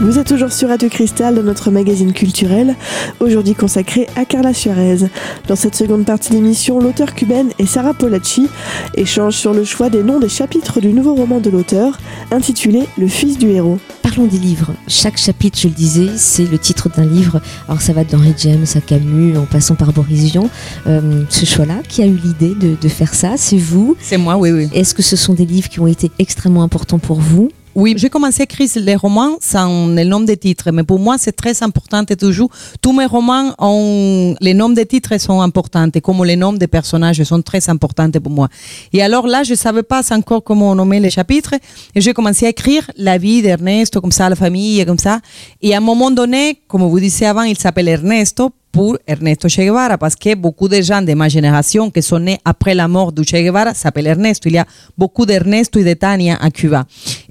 Vous 0.09 0.17
êtes 0.17 0.25
toujours 0.25 0.51
sur 0.51 0.69
Radio 0.69 0.89
Cristal 0.89 1.35
dans 1.35 1.43
notre 1.43 1.69
magazine 1.69 2.13
culturel, 2.13 2.75
aujourd'hui 3.19 3.53
consacré 3.53 4.07
à 4.15 4.25
Carla 4.25 4.55
Suarez. 4.55 5.07
Dans 5.47 5.55
cette 5.55 5.75
seconde 5.75 6.03
partie 6.03 6.31
d'émission, 6.31 6.79
l'auteur 6.79 7.13
cubaine 7.13 7.49
et 7.59 7.67
Sarah 7.67 7.93
Polacci 7.93 8.47
échangent 8.95 9.35
sur 9.35 9.53
le 9.53 9.63
choix 9.63 9.91
des 9.91 10.01
noms 10.01 10.19
des 10.19 10.27
chapitres 10.27 10.81
du 10.81 10.93
nouveau 10.93 11.13
roman 11.13 11.39
de 11.39 11.51
l'auteur, 11.51 11.99
intitulé 12.31 12.87
Le 12.97 13.07
fils 13.07 13.37
du 13.37 13.51
héros. 13.51 13.77
Parlons 14.01 14.25
des 14.25 14.39
livres. 14.39 14.73
Chaque 14.87 15.17
chapitre, 15.17 15.59
je 15.61 15.67
le 15.67 15.75
disais, 15.75 16.07
c'est 16.15 16.49
le 16.49 16.57
titre 16.57 16.89
d'un 16.89 17.05
livre. 17.05 17.39
Alors 17.67 17.81
ça 17.81 17.93
va 17.93 18.03
d'Henri 18.03 18.33
James 18.39 18.65
à 18.73 18.81
Camus, 18.81 19.37
en 19.37 19.45
passant 19.45 19.75
par 19.75 19.93
Boris 19.93 20.31
Vian. 20.31 20.49
Euh, 20.87 21.21
ce 21.29 21.45
choix-là, 21.45 21.81
qui 21.87 22.01
a 22.01 22.07
eu 22.07 22.15
l'idée 22.15 22.55
de, 22.55 22.75
de 22.81 22.87
faire 22.89 23.13
ça 23.13 23.33
C'est 23.37 23.59
vous 23.59 23.95
C'est 24.01 24.17
moi, 24.17 24.37
oui, 24.37 24.49
oui. 24.49 24.69
Est-ce 24.73 24.95
que 24.95 25.03
ce 25.03 25.15
sont 25.15 25.35
des 25.35 25.45
livres 25.45 25.69
qui 25.69 25.79
ont 25.79 25.85
été 25.85 26.09
extrêmement 26.17 26.63
importants 26.63 26.97
pour 26.97 27.19
vous? 27.19 27.51
Oui, 27.79 27.93
j'ai 27.95 28.09
commencé 28.09 28.41
à 28.41 28.43
écrire 28.43 28.69
les 28.75 28.97
romans 28.97 29.37
sans 29.39 29.87
le 29.87 30.03
nom 30.03 30.19
des 30.19 30.35
titres, 30.35 30.69
mais 30.71 30.83
pour 30.83 30.99
moi 30.99 31.17
c'est 31.17 31.31
très 31.31 31.63
important 31.63 32.03
et 32.09 32.17
toujours. 32.17 32.49
Tous 32.81 32.91
mes 32.91 33.05
romans 33.05 33.55
ont 33.57 34.35
les 34.41 34.53
noms 34.53 34.69
des 34.69 34.85
titres 34.85 35.17
sont 35.17 35.39
importants, 35.39 35.89
comme 36.03 36.25
les 36.25 36.35
noms 36.35 36.51
des 36.51 36.67
personnages 36.67 37.23
sont 37.23 37.41
très 37.41 37.69
importants 37.69 38.11
pour 38.11 38.33
moi. 38.33 38.49
Et 38.91 39.01
alors 39.01 39.27
là, 39.27 39.43
je 39.43 39.55
savais 39.55 39.83
pas 39.83 40.01
encore 40.11 40.43
comment 40.43 40.75
nommer 40.75 40.99
les 40.99 41.09
chapitres, 41.09 41.55
et 41.95 42.01
j'ai 42.01 42.13
commencé 42.13 42.45
à 42.47 42.49
écrire 42.49 42.91
la 42.97 43.17
vie 43.17 43.41
d'Ernesto, 43.41 44.01
comme 44.01 44.11
ça, 44.11 44.27
la 44.29 44.35
famille, 44.35 44.85
comme 44.85 44.99
ça. 44.99 45.21
Et 45.61 45.73
à 45.73 45.77
un 45.77 45.81
moment 45.81 46.11
donné, 46.11 46.61
comme 46.67 46.83
vous 46.83 46.99
disiez 46.99 47.27
avant, 47.27 47.43
il 47.43 47.57
s'appelle 47.57 47.87
Ernesto 47.87 48.51
pour 48.71 48.97
Ernesto 49.07 49.47
Che 49.47 49.61
Guevara, 49.61 49.97
parce 49.97 50.15
que 50.15 50.35
beaucoup 50.35 50.67
de 50.67 50.81
gens 50.81 51.01
de 51.01 51.13
ma 51.13 51.27
génération 51.27 51.89
qui 51.89 52.01
sont 52.01 52.19
nés 52.19 52.39
après 52.45 52.75
la 52.75 52.87
mort 52.87 53.11
de 53.11 53.23
Che 53.23 53.41
Guevara 53.41 53.73
s'appellent 53.73 54.07
Ernesto. 54.07 54.47
Il 54.47 54.55
y 54.55 54.57
a 54.57 54.65
beaucoup 54.97 55.25
d'Ernesto 55.25 55.79
et 55.79 55.83
de 55.83 55.93
Tania 55.93 56.37
à 56.39 56.51
Cuba. 56.51 56.85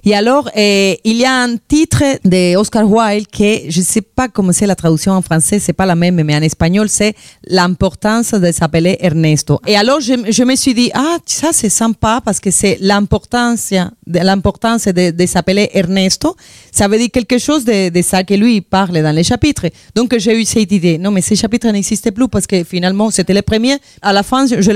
Et 0.04 0.14
alors, 0.14 0.50
eh, 0.54 0.98
il 1.04 1.16
y 1.16 1.24
a 1.24 1.42
un 1.42 1.56
titre 1.56 2.02
de 2.24 2.56
Oscar 2.56 2.90
Wilde 2.90 3.26
que 3.28 3.70
je 3.70 3.80
ne 3.80 3.84
sais 3.84 4.00
pas 4.00 4.28
comment 4.28 4.52
c'est 4.52 4.66
la 4.66 4.74
traduction 4.74 5.12
en 5.12 5.22
français, 5.22 5.58
c'est 5.58 5.72
pas 5.72 5.86
la 5.86 5.94
même, 5.94 6.22
mais 6.22 6.34
en 6.34 6.42
espagnol 6.42 6.88
c'est 6.88 7.14
l'importance 7.46 8.32
de 8.32 8.50
s'appeler 8.52 8.96
Ernesto. 9.00 9.60
Et 9.66 9.76
alors, 9.76 10.00
je, 10.00 10.44
me 10.44 10.56
suis 10.56 10.74
dit, 10.74 10.90
ah, 10.94 11.18
ça 11.26 11.48
c'est 11.52 11.68
sympa 11.68 12.20
parce 12.24 12.40
que 12.40 12.50
c'est 12.50 12.78
l'importance 12.80 13.70
de, 13.70 14.18
l'importance 14.18 14.86
de, 14.86 15.10
de 15.10 15.26
s'appeler 15.26 15.70
Ernesto. 15.72 16.36
Ça 16.72 16.88
veut 16.88 16.98
dire 16.98 17.10
quelque 17.12 17.38
chose 17.38 17.64
de, 17.64 17.90
de 17.90 18.02
ça 18.02 18.24
que 18.24 18.34
lui 18.34 18.60
parle 18.60 19.02
dans 19.02 19.14
les 19.14 19.24
chapitres. 19.24 19.66
Donc, 19.94 20.16
j'ai 20.18 20.40
eu 20.40 20.44
cette 20.44 20.72
idée. 20.72 20.98
Non, 20.98 21.10
mais 21.10 21.20
ces 21.28 21.36
chapitres 21.36 21.68
n'existaient 21.68 22.10
plus 22.10 22.28
parce 22.28 22.46
que 22.46 22.64
finalement, 22.64 23.10
c'était 23.10 23.34
les 23.34 23.42
premiers. 23.42 23.78
À 24.00 24.12
la 24.12 24.22
fin, 24.22 24.46
je, 24.46 24.60
je. 24.60 24.70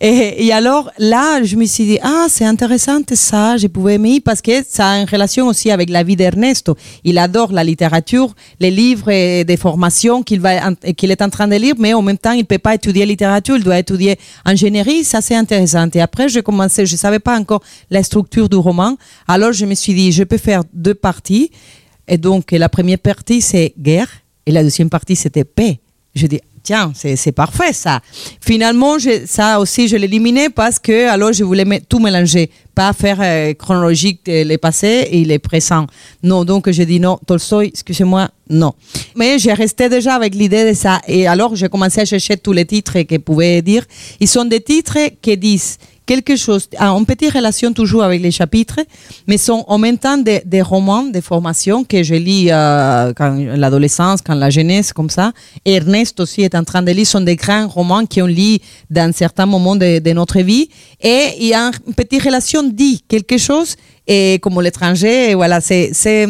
Et, 0.00 0.46
et 0.46 0.52
alors, 0.52 0.90
là, 0.98 1.42
je 1.42 1.56
me 1.56 1.64
suis 1.64 1.84
dit, 1.84 1.98
ah, 2.02 2.26
c'est 2.28 2.44
intéressant 2.44 3.00
ça, 3.14 3.56
je 3.56 3.66
pouvais 3.66 3.94
aimer 3.94 4.20
parce 4.20 4.40
que 4.40 4.52
ça 4.66 4.90
a 4.90 5.00
une 5.00 5.08
relation 5.08 5.46
aussi 5.48 5.70
avec 5.70 5.90
la 5.90 6.02
vie 6.02 6.16
d'Ernesto. 6.16 6.76
Il 7.04 7.18
adore 7.18 7.52
la 7.52 7.64
littérature, 7.64 8.34
les 8.60 8.70
livres 8.70 9.10
et 9.10 9.44
des 9.44 9.56
formations 9.56 10.22
qu'il 10.22 10.40
va, 10.40 10.72
qu'il 10.96 11.10
est 11.10 11.22
en 11.22 11.30
train 11.30 11.48
de 11.48 11.56
lire, 11.56 11.74
mais 11.78 11.94
en 11.94 12.02
même 12.02 12.18
temps, 12.18 12.32
il 12.32 12.44
peut 12.44 12.58
pas 12.58 12.74
étudier 12.74 13.06
littérature, 13.06 13.56
il 13.56 13.64
doit 13.64 13.78
étudier 13.78 14.18
ingénierie. 14.44 15.02
Ça, 15.04 15.20
c'est 15.20 15.34
intéressant. 15.34 15.88
Et 15.94 16.00
après, 16.00 16.28
j'ai 16.28 16.42
commencé, 16.42 16.86
je 16.86 16.96
savais 16.96 17.18
pas 17.18 17.38
encore 17.38 17.62
la 17.90 18.02
structure 18.02 18.48
du 18.48 18.56
roman. 18.56 18.96
Alors, 19.26 19.52
je 19.52 19.66
me 19.66 19.74
suis 19.74 19.94
dit, 19.94 20.12
je 20.12 20.24
peux 20.24 20.38
faire 20.38 20.62
deux 20.72 20.94
parties. 20.94 21.50
Et 22.08 22.18
donc, 22.18 22.52
la 22.52 22.68
première 22.68 22.98
partie, 22.98 23.40
c'est 23.40 23.72
guerre. 23.78 24.08
Et 24.46 24.52
la 24.52 24.62
deuxième 24.62 24.90
partie, 24.90 25.16
c'était 25.16 25.44
paix. 25.44 25.80
Je 26.14 26.26
dis, 26.26 26.40
tiens, 26.66 26.92
c'est 26.94 27.32
parfait 27.32 27.72
ça. 27.72 28.00
Finalement, 28.40 28.96
ça 29.26 29.60
aussi, 29.60 29.86
je 29.86 29.96
l'éliminais 29.96 30.50
parce 30.50 30.78
que 30.78 31.08
alors 31.08 31.32
je 31.32 31.44
voulais 31.44 31.64
tout 31.88 32.00
mélanger, 32.00 32.50
pas 32.74 32.92
faire 32.92 33.18
euh, 33.20 33.54
chronologique 33.54 34.22
les 34.26 34.58
passés 34.58 35.08
et 35.10 35.24
les 35.24 35.38
présents. 35.38 35.86
Non, 36.22 36.44
donc 36.44 36.68
j'ai 36.70 36.84
dit 36.84 36.98
non, 36.98 37.18
Tolstoy, 37.24 37.68
excusez-moi, 37.68 38.28
non. 38.50 38.72
Mais 39.14 39.38
j'ai 39.38 39.52
resté 39.52 39.88
déjà 39.88 40.14
avec 40.14 40.34
l'idée 40.34 40.68
de 40.68 40.74
ça. 40.74 41.00
Et 41.06 41.28
alors, 41.28 41.54
j'ai 41.54 41.68
commencé 41.68 42.00
à 42.00 42.04
chercher 42.04 42.36
tous 42.36 42.52
les 42.52 42.64
titres 42.64 43.00
que 43.02 43.16
pouvaient 43.18 43.62
dire. 43.62 43.84
Ils 44.18 44.28
sont 44.28 44.44
des 44.44 44.60
titres 44.60 44.98
qui 45.22 45.36
disent 45.36 45.78
quelque 46.06 46.36
chose, 46.36 46.68
en 46.78 47.04
petite 47.04 47.32
relation 47.32 47.72
toujours 47.72 48.04
avec 48.04 48.22
les 48.22 48.30
chapitres, 48.30 48.80
mais 49.26 49.36
sont 49.36 49.64
en 49.66 49.78
même 49.78 49.98
temps 49.98 50.16
des, 50.16 50.40
des 50.44 50.62
romans 50.62 51.02
de 51.02 51.20
formation 51.20 51.84
que 51.84 52.02
je 52.02 52.14
lis 52.14 52.48
euh, 52.50 53.12
quand 53.14 53.34
l'adolescence, 53.34 54.20
quand 54.22 54.34
la 54.34 54.50
jeunesse, 54.50 54.92
comme 54.92 55.10
ça. 55.10 55.32
Ernest 55.64 56.18
aussi 56.20 56.42
est 56.42 56.54
en 56.54 56.64
train 56.64 56.82
de 56.82 56.92
lire, 56.92 57.06
sont 57.06 57.20
des 57.20 57.36
grands 57.36 57.66
romans 57.66 58.06
qu'on 58.06 58.26
lit 58.26 58.62
dans 58.88 59.12
certains 59.12 59.46
moments 59.46 59.76
de, 59.76 59.98
de 59.98 60.12
notre 60.12 60.40
vie. 60.40 60.70
Et 61.00 61.30
il 61.40 61.48
y 61.48 61.54
a 61.54 61.70
une 61.86 61.94
petite 61.94 62.22
relation 62.22 62.62
dit 62.62 63.02
quelque 63.08 63.36
chose 63.36 63.76
et 64.06 64.38
comme 64.40 64.60
l'étranger, 64.60 65.34
voilà, 65.34 65.60
c'est, 65.60 65.90
c'est, 65.92 66.28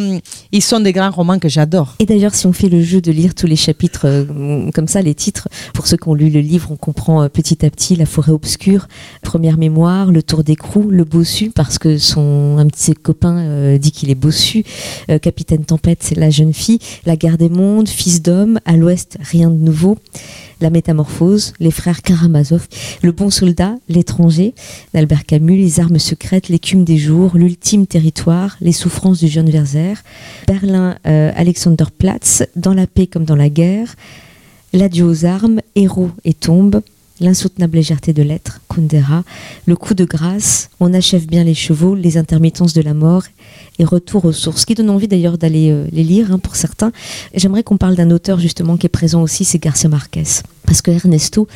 ils 0.51 0.63
sont 0.63 0.81
des 0.81 0.93
grands 0.93 1.11
romans 1.11 1.39
que 1.39 1.49
j'adore. 1.49 1.95
Et 1.99 2.07
d'ailleurs, 2.07 2.35
si 2.35 2.47
on 2.47 2.53
fait 2.53 2.69
le 2.69 2.83
jeu 2.83 3.01
de 3.01 3.13
lire 3.13 3.35
tous 3.35 3.47
les 3.47 3.57
chapitres 3.57 4.07
euh, 4.07 4.71
comme 4.73 4.89
ça, 4.89 5.03
les 5.03 5.15
titres, 5.15 5.49
pour 5.75 5.87
ceux 5.87 5.97
qui 5.97 6.09
ont 6.09 6.15
lu 6.15 6.31
le 6.31 6.41
livre, 6.41 6.71
on 6.71 6.77
comprend 6.77 7.23
euh, 7.23 7.29
petit 7.29 7.67
à 7.67 7.71
petit 7.71 7.95
La 7.97 8.07
forêt 8.07 8.33
obscure, 8.33 8.89
Première 9.23 9.59
mémoire, 9.59 10.11
Le 10.11 10.23
tour 10.23 10.43
d'écrou, 10.43 10.91
Le 10.91 11.05
bossu, 11.05 11.51
parce 11.51 11.79
que 11.79 11.99
son 11.99 12.57
un 12.59 12.67
petit 12.67 12.95
copain 12.95 13.39
euh, 13.39 13.79
dit 13.79 13.93
qu'il 13.93 14.11
est 14.11 14.15
bossu, 14.15 14.65
Capitaine 15.21 15.65
Tempête, 15.65 15.99
c'est 16.03 16.17
la 16.17 16.31
jeune 16.31 16.55
fille, 16.55 16.79
La 17.05 17.17
guerre 17.17 17.37
des 17.37 17.49
mondes, 17.49 17.89
Fils 17.89 18.23
d'homme, 18.23 18.59
À 18.65 18.77
l'ouest, 18.77 19.19
rien 19.21 19.51
de 19.51 19.59
nouveau. 19.59 19.99
La 20.61 20.71
Métamorphose, 20.71 21.53
Les 21.61 21.71
Frères 21.71 22.03
Karamazov, 22.03 22.67
Le 23.03 23.13
Bon 23.13 23.31
Soldat, 23.31 23.75
L'étranger, 23.89 24.55
d'Albert 24.95 25.27
Camus, 25.27 25.57
Les 25.57 25.81
Armes 25.81 25.99
secrètes, 25.99 26.49
L'écume 26.49 26.85
des 26.85 26.97
jours, 26.97 27.37
L'ultime 27.37 27.87
territoire, 27.87 28.57
Les 28.61 28.73
souffrances 28.73 29.19
du 29.19 29.29
jeune 29.29 29.51
Werther, 29.51 29.95
Berlin, 30.47 30.97
euh, 31.07 31.31
Alexanderplatz, 31.37 32.45
Dans 32.57 32.75
la 32.75 32.87
paix 32.87 33.07
comme 33.07 33.25
dans 33.25 33.37
la 33.37 33.51
guerre, 33.51 33.95
L'adieu 34.73 35.05
aux 35.05 35.25
armes, 35.25 35.61
Héros 35.75 36.11
et 36.25 36.35
tombe, 36.35 36.81
L'insoutenable 37.21 37.77
légèreté 37.77 38.13
de 38.13 38.23
l'être, 38.23 38.61
Kundera, 38.69 39.25
Le 39.67 39.77
coup 39.77 39.95
de 39.95 40.05
grâce, 40.05 40.71
On 40.81 40.93
achève 40.93 41.27
bien 41.27 41.45
les 41.45 41.55
chevaux, 41.55 41.95
Les 41.95 42.17
intermittences 42.17 42.75
de 42.75 42.83
la 42.83 42.95
mort 42.95 43.25
et 43.79 43.85
Retour 43.85 44.25
aux 44.25 44.33
sources, 44.33 44.65
qui 44.65 44.75
donne 44.75 44.91
envie 44.91 45.09
d'ailleurs 45.09 45.39
d'aller 45.39 45.71
euh, 45.71 45.87
les 45.93 46.03
lire 46.03 46.33
hein, 46.33 46.39
pour 46.39 46.57
certains. 46.57 46.93
J'aimerais 47.35 47.63
qu'on 47.63 47.77
parle 47.77 47.95
d'un 47.95 48.11
auteur 48.11 48.39
justement 48.39 48.77
qui 48.77 48.87
est 48.87 48.91
présent 48.91 49.23
aussi, 49.23 49.45
c'est 49.45 49.59
Garcia 49.59 49.89
Marquez. 49.89 50.25
Parce 50.65 50.83
que 50.83 50.91
Ernesto, 50.91 51.47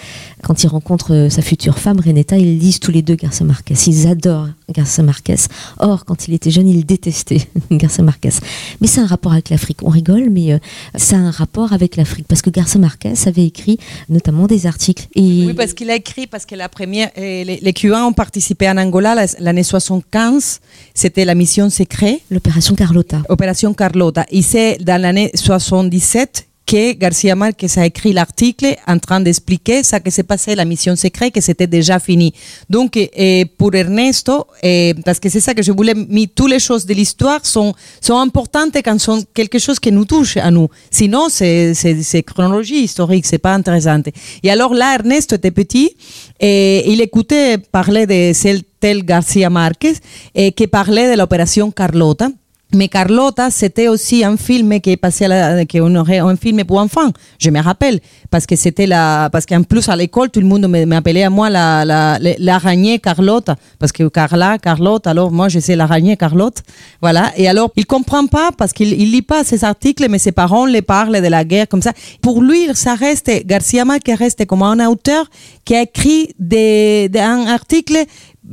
quand 0.42 0.62
il 0.62 0.68
rencontre 0.68 1.12
euh, 1.12 1.30
sa 1.30 1.42
future 1.42 1.78
femme, 1.78 1.98
Renetta, 1.98 2.36
ils 2.36 2.58
lisent 2.58 2.78
tous 2.78 2.92
les 2.92 3.02
deux 3.02 3.16
Garcia 3.16 3.44
Marquez. 3.44 3.74
Ils 3.86 4.06
adorent 4.06 4.48
Garcia 4.72 5.02
Marquez. 5.02 5.36
Or, 5.78 6.04
quand 6.04 6.28
il 6.28 6.34
était 6.34 6.50
jeune, 6.50 6.68
il 6.68 6.86
détestait 6.86 7.40
Garcia 7.72 8.04
Marquez. 8.04 8.34
Mais 8.80 8.86
c'est 8.86 9.00
un 9.00 9.06
rapport 9.06 9.32
avec 9.32 9.50
l'Afrique. 9.50 9.78
On 9.82 9.88
rigole, 9.88 10.30
mais 10.30 10.52
euh, 10.52 10.58
c'est 10.94 11.16
un 11.16 11.30
rapport 11.30 11.72
avec 11.72 11.96
l'Afrique. 11.96 12.26
Parce 12.28 12.42
que 12.42 12.50
Garcia 12.50 12.78
Marquez 12.78 13.14
avait 13.26 13.46
écrit 13.46 13.78
notamment 14.08 14.46
des 14.46 14.66
articles. 14.66 15.08
Oui, 15.16 15.52
parce 15.54 15.72
qu'il 15.72 15.90
a 15.90 15.96
écrit, 15.96 16.26
parce 16.26 16.46
que 16.46 16.54
la 16.54 16.68
première, 16.68 17.10
les, 17.16 17.58
les 17.60 17.72
Cubains 17.72 18.04
ont 18.04 18.12
participé 18.12 18.68
en 18.68 18.76
Angola 18.76 19.26
l'année 19.40 19.62
75. 19.62 20.60
C'était 20.94 21.24
la 21.24 21.34
mission 21.34 21.68
secrète. 21.68 22.09
L'opération 22.30 22.74
Carlota. 22.74 23.22
Opération 23.28 23.74
Carlota. 23.74 24.26
Et 24.30 24.42
c'est 24.42 24.78
dans 24.78 25.00
l'année 25.00 25.30
77 25.34 26.49
que 26.70 26.92
Garcia 26.92 27.34
Marquez 27.34 27.66
a 27.78 27.84
écrit 27.84 28.12
l'article 28.12 28.76
en 28.86 28.98
train 29.00 29.18
d'expliquer 29.18 29.82
ça 29.82 29.98
que 29.98 30.08
s'est 30.08 30.22
passé, 30.22 30.54
la 30.54 30.64
mission 30.64 30.94
secrète, 30.94 31.34
que 31.34 31.40
c'était 31.40 31.66
déjà 31.66 31.98
fini. 31.98 32.32
Donc, 32.68 32.96
et 32.96 33.44
pour 33.58 33.74
Ernesto, 33.74 34.46
et 34.62 34.94
parce 35.04 35.18
que 35.18 35.28
c'est 35.28 35.40
ça 35.40 35.52
que 35.52 35.64
je 35.64 35.72
voulais, 35.72 35.94
mais 35.96 36.28
toutes 36.32 36.50
les 36.50 36.60
choses 36.60 36.86
de 36.86 36.94
l'histoire 36.94 37.44
sont, 37.44 37.74
importantes 38.10 38.76
quand 38.84 39.00
sont 39.00 39.24
quelque 39.34 39.58
chose 39.58 39.80
qui 39.80 39.90
nous 39.90 40.04
touche 40.04 40.36
à 40.36 40.52
nous. 40.52 40.68
Sinon, 40.92 41.28
c'est, 41.28 41.74
c'est, 41.74 42.22
chronologie 42.22 42.84
historique, 42.84 43.26
c'est 43.26 43.38
pas 43.38 43.54
intéressant. 43.54 44.02
Et 44.44 44.50
alors 44.50 44.72
là, 44.72 44.94
Ernesto 44.94 45.34
était 45.34 45.50
petit 45.50 45.96
et 46.38 46.88
il 46.92 47.00
écoutait 47.00 47.58
parler 47.58 48.06
de 48.06 48.32
celle 48.32 48.62
tel 48.78 49.04
Garcia 49.04 49.50
Marquez 49.50 49.94
et 50.36 50.52
qui 50.52 50.68
parlait 50.68 51.10
de 51.12 51.18
l'opération 51.18 51.72
Carlota. 51.72 52.28
Mais 52.72 52.86
Carlota, 52.86 53.50
c'était 53.50 53.88
aussi 53.88 54.24
un 54.24 54.36
film 54.36 54.80
qui 54.80 54.96
à 55.02 55.28
la, 55.28 55.64
qui 55.64 55.80
aurait 55.80 56.18
un 56.18 56.36
film 56.36 56.62
pour 56.64 56.78
enfants. 56.78 57.10
Je 57.38 57.50
me 57.50 57.60
rappelle 57.60 57.98
parce 58.30 58.46
que 58.46 58.54
c'était 58.54 58.86
la, 58.86 59.28
parce 59.32 59.44
qu'en 59.44 59.62
plus 59.64 59.88
à 59.88 59.96
l'école 59.96 60.30
tout 60.30 60.40
le 60.40 60.46
monde 60.46 60.66
m'appelait 60.68 61.24
à 61.24 61.30
moi 61.30 61.50
la 61.50 61.84
la 61.84 62.18
l'araignée 62.38 63.00
Carlotta 63.00 63.56
parce 63.80 63.90
que 63.90 64.06
Carla, 64.08 64.58
Carlotte. 64.58 65.08
Alors 65.08 65.32
moi 65.32 65.48
je 65.48 65.58
sais 65.58 65.74
l'araignée 65.74 66.16
Carlotte. 66.16 66.62
Voilà. 67.02 67.32
Et 67.36 67.48
alors 67.48 67.72
il 67.74 67.86
comprend 67.86 68.26
pas 68.28 68.50
parce 68.56 68.72
qu'il 68.72 68.92
il 68.92 69.10
lit 69.10 69.22
pas 69.22 69.42
ces 69.42 69.64
articles, 69.64 70.06
mais 70.08 70.18
ses 70.18 70.32
parents 70.32 70.64
les 70.64 70.82
parlent 70.82 71.20
de 71.20 71.28
la 71.28 71.44
guerre 71.44 71.66
comme 71.66 71.82
ça. 71.82 71.92
Pour 72.22 72.40
lui, 72.40 72.68
ça 72.74 72.94
reste 72.94 73.30
Garcia 73.46 73.84
Marquez 73.84 74.14
reste 74.14 74.46
comme 74.46 74.62
un 74.62 74.86
auteur 74.86 75.28
qui 75.64 75.74
a 75.74 75.82
écrit 75.82 76.34
des, 76.38 77.08
des 77.08 77.18
un 77.18 77.46
article 77.48 77.96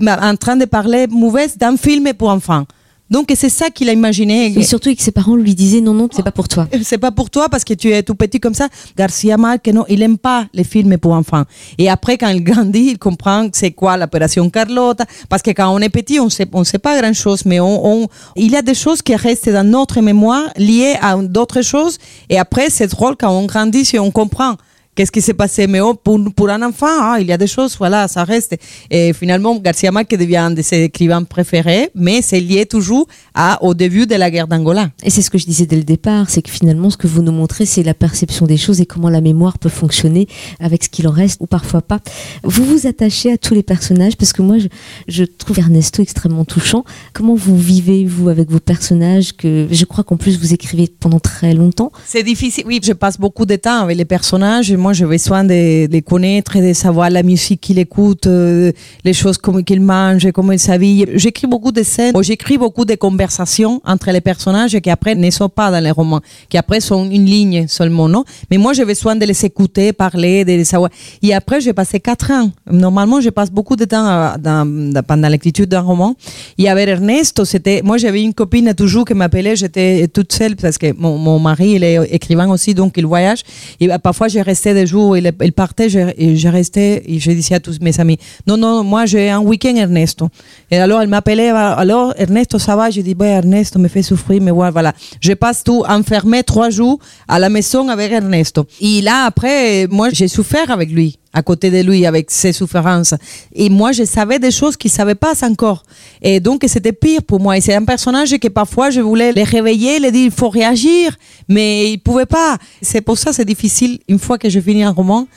en 0.07 0.35
train 0.35 0.55
de 0.55 0.65
parler 0.65 1.05
mauvaise 1.07 1.57
d'un 1.57 1.77
film 1.77 2.13
pour 2.13 2.29
enfants. 2.29 2.65
Donc 3.09 3.31
c'est 3.35 3.49
ça 3.49 3.69
qu'il 3.69 3.89
a 3.89 3.93
imaginé. 3.93 4.57
Et 4.57 4.63
surtout 4.63 4.93
que 4.93 5.01
ses 5.01 5.11
parents 5.11 5.35
lui 5.35 5.55
disaient 5.55 5.81
non 5.81 5.93
non 5.93 6.09
c'est 6.11 6.23
pas 6.23 6.31
pour 6.31 6.47
toi. 6.47 6.67
C'est 6.83 6.97
pas 6.97 7.11
pour 7.11 7.29
toi 7.29 7.49
parce 7.49 7.63
que 7.63 7.73
tu 7.73 7.91
es 7.91 8.03
tout 8.03 8.15
petit 8.15 8.39
comme 8.39 8.53
ça. 8.53 8.67
Garcia 8.97 9.37
Marquez 9.37 9.73
non 9.73 9.85
il 9.89 10.01
aime 10.01 10.17
pas 10.17 10.45
les 10.53 10.63
films 10.63 10.97
pour 10.97 11.13
enfants. 11.13 11.43
Et 11.77 11.89
après 11.89 12.17
quand 12.17 12.29
il 12.29 12.43
grandit 12.43 12.91
il 12.91 12.99
comprend 12.99 13.47
c'est 13.53 13.71
quoi 13.71 13.97
l'opération 13.97 14.49
Carlotta 14.49 15.05
parce 15.29 15.41
que 15.41 15.51
quand 15.51 15.73
on 15.73 15.79
est 15.79 15.89
petit 15.89 16.19
on 16.19 16.29
sait 16.29 16.47
on 16.53 16.63
sait 16.63 16.79
pas 16.79 16.99
grand 16.99 17.13
chose 17.13 17.45
mais 17.45 17.59
on, 17.59 18.03
on 18.03 18.07
il 18.35 18.51
y 18.51 18.55
a 18.55 18.61
des 18.61 18.73
choses 18.73 19.01
qui 19.01 19.15
restent 19.15 19.49
dans 19.49 19.67
notre 19.67 20.01
mémoire 20.01 20.49
liées 20.57 20.95
à 21.01 21.15
d'autres 21.17 21.61
choses 21.61 21.97
et 22.29 22.37
après 22.37 22.69
c'est 22.69 22.87
drôle 22.87 23.15
quand 23.17 23.31
on 23.31 23.45
grandit 23.45 23.89
et 23.93 23.99
on 23.99 24.11
comprend 24.11 24.55
qu'est-ce 24.97 25.11
qui 25.11 25.21
s'est 25.21 25.35
passé? 25.35 25.67
Mais 25.67 25.79
oh, 25.79 25.93
pour, 25.93 26.19
pour, 26.35 26.49
un 26.49 26.61
enfant, 26.63 26.87
hein, 26.87 27.17
il 27.19 27.27
y 27.27 27.31
a 27.31 27.37
des 27.37 27.47
choses, 27.47 27.77
voilà, 27.77 28.07
ça 28.07 28.23
reste. 28.23 28.57
Et 28.89 29.13
finalement, 29.13 29.55
Garcia 29.57 29.91
Marquez 29.91 30.17
devient 30.17 30.37
un 30.37 30.51
de 30.51 30.61
ses 30.63 30.81
écrivains 30.83 31.23
préférés, 31.23 31.91
mais 31.93 32.21
c'est 32.23 32.39
lié 32.39 32.65
toujours 32.65 33.07
à, 33.35 33.63
au 33.63 33.75
début 33.75 34.07
de 34.07 34.15
la 34.15 34.31
guerre 34.31 34.47
d'Angola. 34.47 34.89
Et 35.03 35.11
c'est 35.11 35.21
ce 35.21 35.29
que 35.29 35.37
je 35.37 35.45
disais 35.45 35.67
dès 35.67 35.75
le 35.75 35.83
départ, 35.83 36.31
c'est 36.31 36.41
que 36.41 36.49
finalement, 36.49 36.89
ce 36.89 36.97
que 36.97 37.05
vous 37.05 37.21
nous 37.21 37.31
montrez, 37.31 37.67
c'est 37.67 37.83
la 37.83 37.93
perception 37.93 38.47
des 38.47 38.57
choses 38.57 38.81
et 38.81 38.87
comment 38.87 39.09
la 39.09 39.21
mémoire 39.21 39.59
peut 39.59 39.69
fonctionner 39.69 40.27
avec 40.59 40.83
ce 40.83 40.89
qu'il 40.89 41.07
en 41.07 41.11
reste 41.11 41.37
ou 41.41 41.45
parfois 41.45 41.83
pas. 41.83 41.99
Vous 42.43 42.65
vous 42.65 42.87
attachez 42.87 43.31
à 43.31 43.37
tous 43.37 43.53
les 43.53 43.63
personnages 43.63 44.17
parce 44.17 44.33
que 44.33 44.41
moi, 44.41 44.57
je, 44.57 44.67
je 45.07 45.23
trouve 45.25 45.59
Ernesto 45.59 46.01
extrêmement 46.01 46.43
touchant. 46.43 46.83
Comment 47.13 47.35
vous 47.35 47.57
vivez, 47.57 48.03
vous, 48.03 48.29
avec 48.29 48.49
vos 48.49 48.59
personnages 48.59 49.37
que 49.37 49.67
je 49.69 49.85
crois 49.85 50.03
qu'en 50.03 50.17
plus 50.17 50.39
vous 50.39 50.53
écrivez 50.53 50.87
pendant 50.87 51.19
très 51.19 51.53
longtemps? 51.53 51.91
C'est 52.05 52.23
difficile, 52.23 52.63
oui, 52.65 52.79
je 52.83 52.93
passe 52.93 53.19
beaucoup 53.19 53.45
de 53.45 53.55
temps 53.55 53.81
avec 53.81 53.95
les 53.95 54.05
personnages. 54.05 54.71
Moi, 54.71 54.86
moi, 54.87 54.93
j'ai 54.93 55.05
besoin 55.05 55.43
de 55.43 55.85
les 55.91 56.01
connaître 56.01 56.57
de 56.61 56.71
savoir 56.71 57.09
la 57.09 57.21
musique 57.21 57.59
qu'il 57.59 57.77
écoute, 57.77 58.25
euh, 58.25 58.71
les 59.03 59.11
choses 59.11 59.37
qu'il 59.37 59.81
mange, 59.81 60.31
comment 60.31 60.53
il 60.53 60.59
s'habille. 60.59 61.05
J'écris 61.15 61.45
beaucoup 61.45 61.73
de 61.73 61.83
scènes, 61.83 62.13
j'écris 62.21 62.57
beaucoup 62.57 62.85
de 62.85 62.95
conversations 62.95 63.81
entre 63.83 64.11
les 64.11 64.21
personnages 64.21 64.79
qui 64.79 64.89
après 64.89 65.13
ne 65.13 65.29
sont 65.29 65.49
pas 65.49 65.71
dans 65.71 65.83
les 65.83 65.91
romans, 65.91 66.21
qui 66.47 66.57
après 66.57 66.79
sont 66.79 67.03
une 67.09 67.25
ligne 67.25 67.67
seulement, 67.67 68.07
non? 68.07 68.23
Mais 68.49 68.57
moi, 68.57 68.71
j'ai 68.71 68.85
besoin 68.85 69.17
de 69.17 69.25
les 69.25 69.43
écouter, 69.43 69.91
parler, 69.91 70.45
de 70.45 70.53
les 70.53 70.63
savoir. 70.63 70.89
Et 71.21 71.33
après, 71.33 71.59
j'ai 71.59 71.73
passé 71.73 71.99
quatre 71.99 72.31
ans. 72.31 72.49
Normalement, 72.71 73.19
je 73.19 73.29
passe 73.29 73.51
beaucoup 73.51 73.75
de 73.75 73.83
temps 73.83 74.07
euh, 74.07 75.01
pendant 75.05 75.27
l'écriture 75.27 75.67
d'un 75.67 75.81
roman. 75.81 76.15
Et 76.57 76.69
avec 76.69 76.87
Ernesto, 76.87 77.43
c'était, 77.43 77.81
moi, 77.83 77.97
j'avais 77.97 78.23
une 78.23 78.33
copine 78.33 78.73
toujours 78.73 79.03
qui 79.03 79.15
m'appelait, 79.15 79.57
j'étais 79.57 80.07
toute 80.07 80.31
seule 80.31 80.55
parce 80.55 80.77
que 80.77 80.93
mon, 80.97 81.17
mon 81.17 81.39
mari, 81.39 81.71
il 81.71 81.83
est 81.83 81.97
écrivain 82.09 82.49
aussi, 82.49 82.73
donc 82.73 82.93
il 82.95 83.05
voyage. 83.05 83.41
Et 83.81 83.89
parfois, 84.01 84.29
j'ai 84.29 84.41
resté 84.41 84.76
jours, 84.85 85.17
il, 85.17 85.31
il 85.41 85.53
partait, 85.53 85.89
je, 85.89 85.99
je 86.17 86.47
restais, 86.47 87.03
et 87.05 87.19
je 87.19 87.31
disais 87.31 87.55
à 87.55 87.59
tous 87.59 87.79
mes 87.81 87.99
amis, 87.99 88.17
non, 88.45 88.57
non, 88.57 88.83
moi 88.83 89.05
j'ai 89.05 89.29
un 89.29 89.39
week-end 89.39 89.75
Ernesto. 89.75 90.29
Et 90.69 90.77
alors 90.77 91.01
elle 91.01 91.07
m'appelait, 91.07 91.49
alors 91.49 92.13
Ernesto, 92.17 92.59
ça 92.59 92.75
va? 92.75 92.89
Je 92.89 93.01
dis, 93.01 93.15
ouais, 93.19 93.29
Ernesto 93.29 93.79
me 93.79 93.87
fait 93.87 94.03
souffrir, 94.03 94.41
mais 94.41 94.51
voilà. 94.51 94.93
Je 95.21 95.33
passe 95.33 95.63
tout 95.63 95.83
enfermé 95.87 96.43
trois 96.43 96.69
jours 96.69 96.99
à 97.27 97.39
la 97.39 97.49
maison 97.49 97.87
avec 97.89 98.11
Ernesto. 98.11 98.65
Et 98.81 99.01
là, 99.01 99.25
après, 99.25 99.87
moi 99.89 100.09
j'ai 100.11 100.27
souffert 100.27 100.69
avec 100.71 100.91
lui 100.91 101.17
à 101.37 101.43
côté 101.43 101.69
de 101.69 101.81
lui 101.81 102.05
avec 102.05 102.31
ses 102.31 102.51
souffrances. 102.51 103.13
Et 103.53 103.69
moi, 103.69 103.91
je 103.91 104.03
savais 104.03 104.39
des 104.39 104.49
choses 104.51 104.75
qu'il 104.75 104.89
ne 104.89 104.95
savait 104.95 105.15
pas 105.15 105.33
encore. 105.43 105.83
Et 106.21 106.39
donc, 106.39 106.63
c'était 106.67 106.93
pire 106.93 107.21
pour 107.21 107.39
moi. 107.39 107.55
Et 107.57 107.61
c'est 107.61 107.75
un 107.75 107.85
personnage 107.85 108.35
que 108.39 108.47
parfois, 108.47 108.89
je 108.89 109.01
voulais 109.01 109.31
les 109.33 109.43
réveiller, 109.43 109.99
les 109.99 110.11
dire, 110.11 110.25
il 110.25 110.31
faut 110.31 110.49
réagir, 110.49 111.15
mais 111.47 111.91
il 111.91 111.97
ne 111.97 112.01
pouvait 112.01 112.25
pas. 112.25 112.57
C'est 112.81 113.01
pour 113.01 113.17
ça 113.17 113.33
c'est 113.33 113.45
difficile, 113.45 113.99
une 114.07 114.17
fois 114.17 114.37
que 114.39 114.49
je 114.49 114.59
finis 114.59 114.83
un 114.83 114.91
roman, 114.91 115.27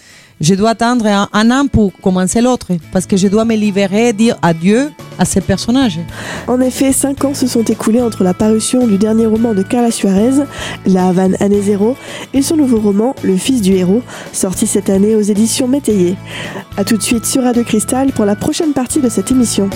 je 0.40 0.54
dois 0.54 0.70
attendre 0.70 1.06
un, 1.06 1.50
an 1.50 1.66
pour 1.66 1.92
commencer 2.00 2.40
l'autre, 2.40 2.68
parce 2.92 3.06
que 3.06 3.16
je 3.16 3.28
dois 3.28 3.44
me 3.44 3.54
libérer, 3.54 4.12
dire 4.12 4.38
adieu 4.40 4.90
à 5.18 5.24
ces 5.26 5.42
personnages. 5.42 6.00
En 6.48 6.60
effet, 6.60 6.92
cinq 6.92 7.24
ans 7.24 7.34
se 7.34 7.46
sont 7.46 7.62
écoulés 7.64 8.00
entre 8.00 8.24
la 8.24 8.32
parution 8.32 8.86
du 8.86 8.96
dernier 8.96 9.26
roman 9.26 9.52
de 9.52 9.62
Carla 9.62 9.90
Suarez, 9.90 10.44
La 10.86 11.08
Havane 11.08 11.36
année 11.40 11.60
zéro, 11.60 11.94
et 12.32 12.40
son 12.40 12.56
nouveau 12.56 12.80
roman, 12.80 13.14
Le 13.22 13.36
fils 13.36 13.60
du 13.60 13.74
héros, 13.74 14.02
sorti 14.32 14.66
cette 14.66 14.88
année 14.88 15.14
aux 15.14 15.20
éditions 15.20 15.68
Métayer. 15.68 16.16
A 16.78 16.84
tout 16.84 16.96
de 16.96 17.02
suite 17.02 17.26
sur 17.26 17.42
Radio 17.42 17.62
Cristal 17.62 18.12
pour 18.12 18.24
la 18.24 18.34
prochaine 18.34 18.72
partie 18.72 19.00
de 19.00 19.10
cette 19.10 19.30
émission. 19.30 19.68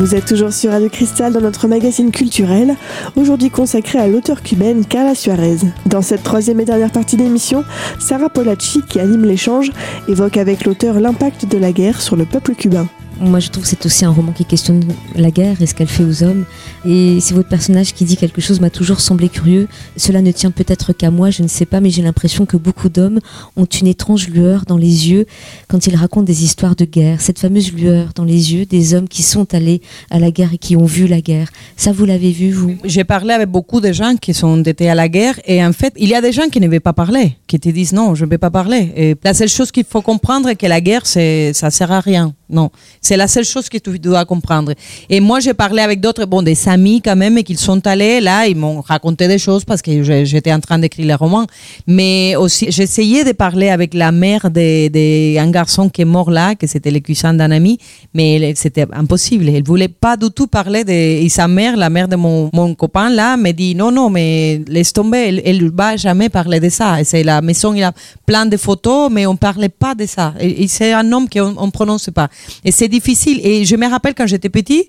Vous 0.00 0.14
êtes 0.14 0.24
toujours 0.24 0.50
sur 0.50 0.70
Radio 0.70 0.88
Cristal 0.88 1.30
dans 1.30 1.42
notre 1.42 1.68
magazine 1.68 2.10
culturel, 2.10 2.74
aujourd'hui 3.16 3.50
consacré 3.50 3.98
à 3.98 4.08
l'auteur 4.08 4.42
cubaine 4.42 4.86
Carla 4.86 5.14
Suarez. 5.14 5.58
Dans 5.84 6.00
cette 6.00 6.22
troisième 6.22 6.58
et 6.58 6.64
dernière 6.64 6.90
partie 6.90 7.18
d'émission, 7.18 7.64
Sarah 7.98 8.30
Polacci, 8.30 8.80
qui 8.88 8.98
anime 8.98 9.26
l'échange, 9.26 9.70
évoque 10.08 10.38
avec 10.38 10.64
l'auteur 10.64 11.00
l'impact 11.00 11.44
de 11.44 11.58
la 11.58 11.72
guerre 11.72 12.00
sur 12.00 12.16
le 12.16 12.24
peuple 12.24 12.54
cubain. 12.54 12.88
Moi, 13.20 13.38
je 13.38 13.50
trouve 13.50 13.64
que 13.64 13.68
c'est 13.68 13.84
aussi 13.84 14.06
un 14.06 14.10
roman 14.10 14.32
qui 14.32 14.46
questionne 14.46 14.82
la 15.14 15.30
guerre 15.30 15.60
et 15.60 15.66
ce 15.66 15.74
qu'elle 15.74 15.88
fait 15.88 16.04
aux 16.04 16.22
hommes. 16.22 16.46
Et 16.86 17.18
c'est 17.20 17.34
votre 17.34 17.50
personnage 17.50 17.92
qui 17.92 18.06
dit 18.06 18.16
quelque 18.16 18.40
chose 18.40 18.60
m'a 18.60 18.70
toujours 18.70 19.00
semblé 19.00 19.28
curieux. 19.28 19.68
Cela 19.98 20.22
ne 20.22 20.32
tient 20.32 20.50
peut-être 20.50 20.94
qu'à 20.94 21.10
moi, 21.10 21.28
je 21.30 21.42
ne 21.42 21.48
sais 21.48 21.66
pas, 21.66 21.80
mais 21.80 21.90
j'ai 21.90 22.00
l'impression 22.00 22.46
que 22.46 22.56
beaucoup 22.56 22.88
d'hommes 22.88 23.20
ont 23.56 23.66
une 23.66 23.88
étrange 23.88 24.28
lueur 24.28 24.64
dans 24.66 24.78
les 24.78 25.10
yeux 25.10 25.26
quand 25.68 25.86
ils 25.86 25.94
racontent 25.96 26.24
des 26.24 26.44
histoires 26.44 26.76
de 26.76 26.86
guerre. 26.86 27.20
Cette 27.20 27.38
fameuse 27.38 27.72
lueur 27.74 28.12
dans 28.14 28.24
les 28.24 28.54
yeux 28.54 28.64
des 28.64 28.94
hommes 28.94 29.06
qui 29.06 29.22
sont 29.22 29.52
allés 29.52 29.82
à 30.10 30.18
la 30.18 30.30
guerre 30.30 30.54
et 30.54 30.58
qui 30.58 30.76
ont 30.76 30.86
vu 30.86 31.06
la 31.06 31.20
guerre. 31.20 31.50
Ça, 31.76 31.92
vous 31.92 32.06
l'avez 32.06 32.32
vu, 32.32 32.52
vous? 32.52 32.76
J'ai 32.84 33.04
parlé 33.04 33.34
avec 33.34 33.50
beaucoup 33.50 33.82
de 33.82 33.92
gens 33.92 34.16
qui 34.16 34.32
sont 34.32 34.62
été 34.62 34.88
à 34.88 34.94
la 34.94 35.10
guerre 35.10 35.38
et 35.44 35.62
en 35.62 35.74
fait, 35.74 35.92
il 35.98 36.08
y 36.08 36.14
a 36.14 36.22
des 36.22 36.32
gens 36.32 36.48
qui 36.48 36.58
ne 36.58 36.68
veulent 36.68 36.80
pas 36.80 36.94
parler, 36.94 37.36
qui 37.46 37.60
te 37.60 37.68
disent 37.68 37.92
non, 37.92 38.14
je 38.14 38.24
ne 38.24 38.30
vais 38.30 38.38
pas 38.38 38.50
parler. 38.50 38.92
Et 38.96 39.14
la 39.22 39.34
seule 39.34 39.48
chose 39.50 39.70
qu'il 39.70 39.84
faut 39.84 40.00
comprendre, 40.00 40.48
c'est 40.48 40.56
que 40.56 40.66
la 40.66 40.80
guerre, 40.80 41.04
c'est, 41.04 41.52
ça 41.52 41.70
sert 41.70 41.92
à 41.92 42.00
rien. 42.00 42.34
Non, 42.50 42.70
c'est 43.00 43.16
la 43.16 43.28
seule 43.28 43.44
chose 43.44 43.68
que 43.68 43.78
tu 43.78 43.98
dois 43.98 44.24
comprendre. 44.24 44.72
Et 45.08 45.20
moi, 45.20 45.40
j'ai 45.40 45.54
parlé 45.54 45.82
avec 45.82 46.00
d'autres, 46.00 46.24
bon, 46.26 46.42
des 46.42 46.68
amis 46.68 47.00
quand 47.02 47.16
même, 47.16 47.38
et 47.38 47.42
qu'ils 47.42 47.58
sont 47.58 47.86
allés 47.86 48.20
là, 48.20 48.46
ils 48.46 48.56
m'ont 48.56 48.80
raconté 48.80 49.28
des 49.28 49.38
choses 49.38 49.64
parce 49.64 49.82
que 49.82 50.02
j'étais 50.24 50.52
en 50.52 50.60
train 50.60 50.78
d'écrire 50.78 51.06
le 51.06 51.14
roman. 51.14 51.46
Mais 51.86 52.36
aussi, 52.36 52.70
j'essayais 52.70 53.24
de 53.24 53.32
parler 53.32 53.70
avec 53.70 53.94
la 53.94 54.12
mère 54.12 54.50
d'un 54.50 55.50
garçon 55.50 55.88
qui 55.88 56.02
est 56.02 56.06
mort 56.06 56.30
là, 56.30 56.54
que 56.54 56.66
c'était 56.66 56.90
le 56.90 57.00
cousin 57.00 57.34
d'un 57.34 57.50
ami, 57.50 57.78
mais 58.14 58.52
c'était 58.56 58.86
impossible. 58.92 59.48
Elle 59.48 59.62
voulait 59.64 59.88
pas 59.88 60.16
du 60.16 60.30
tout 60.30 60.46
parler 60.46 60.84
de 60.84 60.90
et 60.92 61.28
sa 61.28 61.48
mère, 61.48 61.76
la 61.76 61.90
mère 61.90 62.08
de 62.08 62.16
mon, 62.16 62.50
mon 62.52 62.74
copain 62.74 63.10
là, 63.10 63.36
me 63.36 63.52
dit 63.52 63.74
non, 63.74 63.90
non, 63.90 64.10
mais 64.10 64.62
laisse 64.66 64.92
tomber, 64.92 65.42
elle, 65.44 65.64
ne 65.64 65.70
va 65.70 65.96
jamais 65.96 66.28
parler 66.28 66.60
de 66.60 66.68
ça. 66.68 66.98
C'est 67.04 67.22
la 67.22 67.40
maison, 67.40 67.74
il 67.74 67.80
y 67.80 67.82
a 67.82 67.92
plein 68.26 68.46
de 68.46 68.56
photos, 68.56 69.10
mais 69.10 69.26
on 69.26 69.36
parlait 69.36 69.68
pas 69.68 69.94
de 69.94 70.06
ça. 70.06 70.34
Et, 70.40 70.68
c'est 70.68 70.92
un 70.92 71.02
nom 71.02 71.26
qu'on 71.26 71.54
on 71.56 71.70
prononce 71.70 72.10
pas. 72.14 72.28
Et 72.64 72.72
c'est 72.72 72.88
difficile. 72.88 73.40
Et 73.44 73.64
je 73.64 73.76
me 73.76 73.88
rappelle 73.88 74.14
quand 74.14 74.26
j'étais 74.26 74.48
petit, 74.48 74.88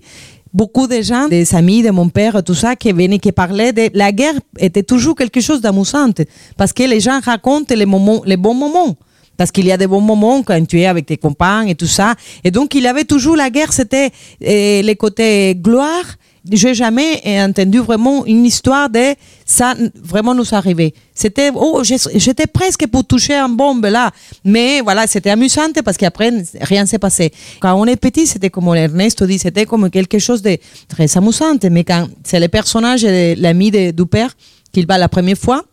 beaucoup 0.54 0.88
de 0.88 1.02
gens, 1.02 1.28
des 1.28 1.56
amis 1.56 1.84
de 1.84 1.92
mon 1.92 2.10
père, 2.10 2.44
tout 2.44 2.54
ça, 2.54 2.76
qui 2.76 2.92
venaient, 2.92 3.20
qui 3.20 3.32
parlaient 3.32 3.74
de 3.74 3.90
la 3.94 4.12
guerre, 4.12 4.36
était 4.58 4.84
toujours 4.84 5.16
quelque 5.16 5.42
chose 5.42 5.62
d'amusant. 5.62 6.10
Parce 6.58 6.74
que 6.74 6.84
les 6.84 7.00
gens 7.00 7.20
racontent 7.24 7.74
les, 7.74 7.86
moments, 7.86 8.22
les 8.26 8.38
bons 8.38 8.54
moments. 8.54 8.96
Parce 9.38 9.52
qu'il 9.52 9.66
y 9.66 9.72
a 9.72 9.78
des 9.78 9.88
bons 9.88 10.02
moments 10.02 10.44
quand 10.44 10.64
tu 10.68 10.80
es 10.80 10.86
avec 10.86 11.06
tes 11.06 11.18
compagnes 11.18 11.70
et 11.70 11.76
tout 11.76 11.88
ça. 11.88 12.16
Et 12.44 12.52
donc, 12.52 12.76
il 12.76 12.86
avait 12.86 13.06
toujours 13.06 13.36
la 13.36 13.50
guerre, 13.50 13.74
c'était 13.74 14.12
euh, 14.46 14.82
les 14.82 14.96
côtés 14.96 15.56
gloire 15.56 16.06
j'ai 16.50 16.74
jamais 16.74 17.22
entendu 17.44 17.80
vraiment 17.80 18.26
une 18.26 18.46
histoire 18.46 18.90
de 18.90 19.16
ça 19.46 19.76
vraiment 19.96 20.34
nous 20.34 20.54
arrivait. 20.54 20.94
C'était, 21.14 21.52
oh, 21.54 21.84
j'étais 21.84 22.48
presque 22.48 22.88
pour 22.88 23.06
toucher 23.06 23.36
un 23.36 23.50
bombe 23.50 23.86
là. 23.86 24.12
Mais 24.44 24.82
voilà, 24.82 25.06
c'était 25.08 25.30
amusant 25.30 25.72
parce 25.86 25.98
qu'après, 25.98 26.32
rien 26.60 26.86
s'est 26.86 27.00
passé. 27.00 27.32
Quand 27.60 27.76
on 27.76 27.86
est 27.86 27.96
petit, 27.96 28.26
c'était 28.26 28.50
comme 28.50 28.76
Ernesto 28.76 29.26
dit, 29.26 29.38
c'était 29.38 29.66
comme 29.66 29.90
quelque 29.90 30.20
chose 30.20 30.42
de 30.42 30.58
très 30.88 31.16
amusant. 31.18 31.58
Mais 31.70 31.84
quand 31.84 32.08
c'est 32.24 32.40
le 32.40 32.48
personnage, 32.48 33.04
l'ami 33.04 33.72
du 33.72 34.06
père, 34.06 34.32
qu'il 34.72 34.88
va 34.88 34.98
la 34.98 35.10
première 35.10 35.38
fois, 35.38 35.64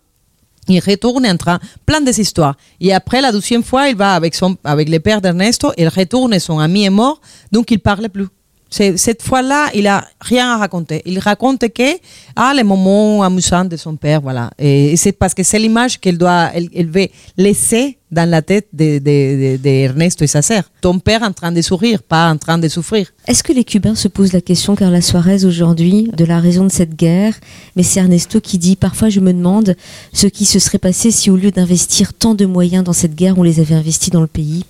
il 0.69 0.81
retourne 0.81 1.25
et 1.25 1.31
entra 1.31 1.59
plein 1.87 2.03
des 2.03 2.21
histoires. 2.21 2.57
Et 2.81 2.93
après, 2.93 3.23
la 3.23 3.33
deuxième 3.33 3.63
fois, 3.63 3.89
il 3.89 3.97
va 3.97 4.15
avec, 4.15 4.35
son, 4.35 4.57
avec 4.65 4.91
le 4.91 5.01
père 5.01 5.23
d'Ernesto, 5.23 5.73
il 5.79 5.89
retourne 5.89 6.35
et 6.35 6.41
son 6.41 6.59
ami 6.59 6.85
est 6.85 6.91
mort, 6.91 7.23
donc 7.51 7.71
il 7.71 7.79
parle 7.79 8.11
plus 8.11 8.27
cette 8.71 9.23
fois-là, 9.23 9.71
il 9.75 9.87
a 9.87 10.05
rien 10.21 10.55
à 10.55 10.57
raconter. 10.59 11.03
Il 11.07 11.19
raconte 11.19 11.69
que 11.73 11.99
ah 12.37 12.53
les 12.55 12.65
moments 12.65 13.23
amusants 13.23 13.65
de 13.65 13.77
son 13.77 13.97
père, 13.97 14.21
voilà. 14.21 14.51
Et, 14.59 14.97
c'est 14.97 15.13
parce 15.13 15.35
que 15.35 15.43
c'est 15.43 15.59
l'image 15.59 15.99
qu'elle 15.99 16.19
doit, 16.19 16.51
elle, 16.55 16.69
elle 16.75 16.91
veut 16.91 17.09
laisser 17.37 17.98
dans 18.11 18.29
la 18.29 18.43
tête 18.43 18.69
de, 18.73 18.99
de, 18.99 20.23
et 20.23 20.27
sa 20.27 20.43
sœur. 20.43 20.65
Ton 20.81 20.99
père 20.99 21.23
en 21.23 21.33
train 21.33 21.53
de 21.53 21.61
sourire, 21.61 22.03
pas 22.03 22.31
en 22.31 22.37
train 22.37 22.59
de 22.59 22.69
souffrir. 22.69 23.09
Est-ce 23.27 23.43
que 23.43 23.53
les 23.53 23.65
Cubains 23.65 23.95
se 23.95 24.09
posent 24.09 24.33
la 24.33 24.41
question, 24.41 24.75
Carla 24.75 25.03
Suarez, 25.03 25.45
aujourd'hui, 25.45 26.11
de 26.17 26.25
la 26.25 26.41
raison 26.41 26.65
de 26.65 26.71
cette 26.71 26.97
guerre? 26.97 27.35
Mais 27.77 27.83
c'est 27.83 28.01
Ernesto 28.01 28.41
qui 28.41 28.59
dit 28.59 28.77
Parfois, 28.77 29.11
je 29.11 29.21
me 29.21 29.33
demande 29.33 29.77
ce 30.13 30.27
qui 30.27 30.45
se 30.45 30.59
serait 30.59 30.79
passé 30.79 31.11
si, 31.11 31.31
au 31.31 31.37
lieu 31.37 31.51
d'investir 31.51 32.15
tant 32.15 32.35
de 32.35 32.47
moyens 32.47 32.85
dans 32.85 32.93
cette 32.93 33.15
guerre, 33.15 33.39
on 33.39 33.43
les 33.43 33.61
avait 33.61 33.75
investis 33.75 34.11
dans 34.11 34.21
le 34.21 34.27
pays. 34.27 34.65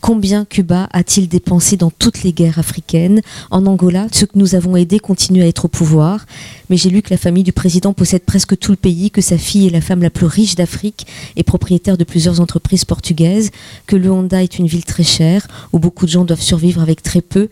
Combien 0.00 0.44
Cuba 0.44 0.88
a-t-il 0.92 1.28
dépensé 1.28 1.76
dans 1.76 1.90
toutes 1.90 2.22
les 2.22 2.32
guerres 2.32 2.58
africaines? 2.58 3.22
En 3.50 3.66
Angola, 3.66 4.06
ceux 4.12 4.26
que 4.26 4.38
nous 4.38 4.54
avons 4.54 4.76
aidés 4.76 4.98
continuent 4.98 5.42
à 5.42 5.46
être 5.46 5.64
au 5.64 5.68
pouvoir. 5.68 6.26
Mais 6.68 6.76
j'ai 6.76 6.90
lu 6.90 7.02
que 7.02 7.10
la 7.10 7.18
famille 7.18 7.44
du 7.44 7.52
président 7.52 7.92
possède 7.92 8.22
presque 8.22 8.58
tout 8.58 8.72
le 8.72 8.76
pays, 8.76 9.10
que 9.10 9.20
sa 9.20 9.38
fille 9.38 9.68
est 9.68 9.70
la 9.70 9.80
femme 9.80 10.02
la 10.02 10.10
plus 10.10 10.26
riche 10.26 10.54
d'Afrique 10.54 11.06
et 11.36 11.42
propriétaire 11.42 11.96
de 11.96 12.04
plusieurs 12.04 12.40
entreprises 12.40 12.81
portugaise, 12.84 13.50
que 13.86 13.96
Luanda 13.96 14.42
est 14.42 14.58
une 14.58 14.66
ville 14.66 14.84
très 14.84 15.04
chère, 15.04 15.46
où 15.72 15.78
beaucoup 15.78 16.06
de 16.06 16.10
gens 16.10 16.24
doivent 16.24 16.40
survivre 16.40 16.80
avec 16.82 17.02
très 17.02 17.20
peu. 17.20 17.48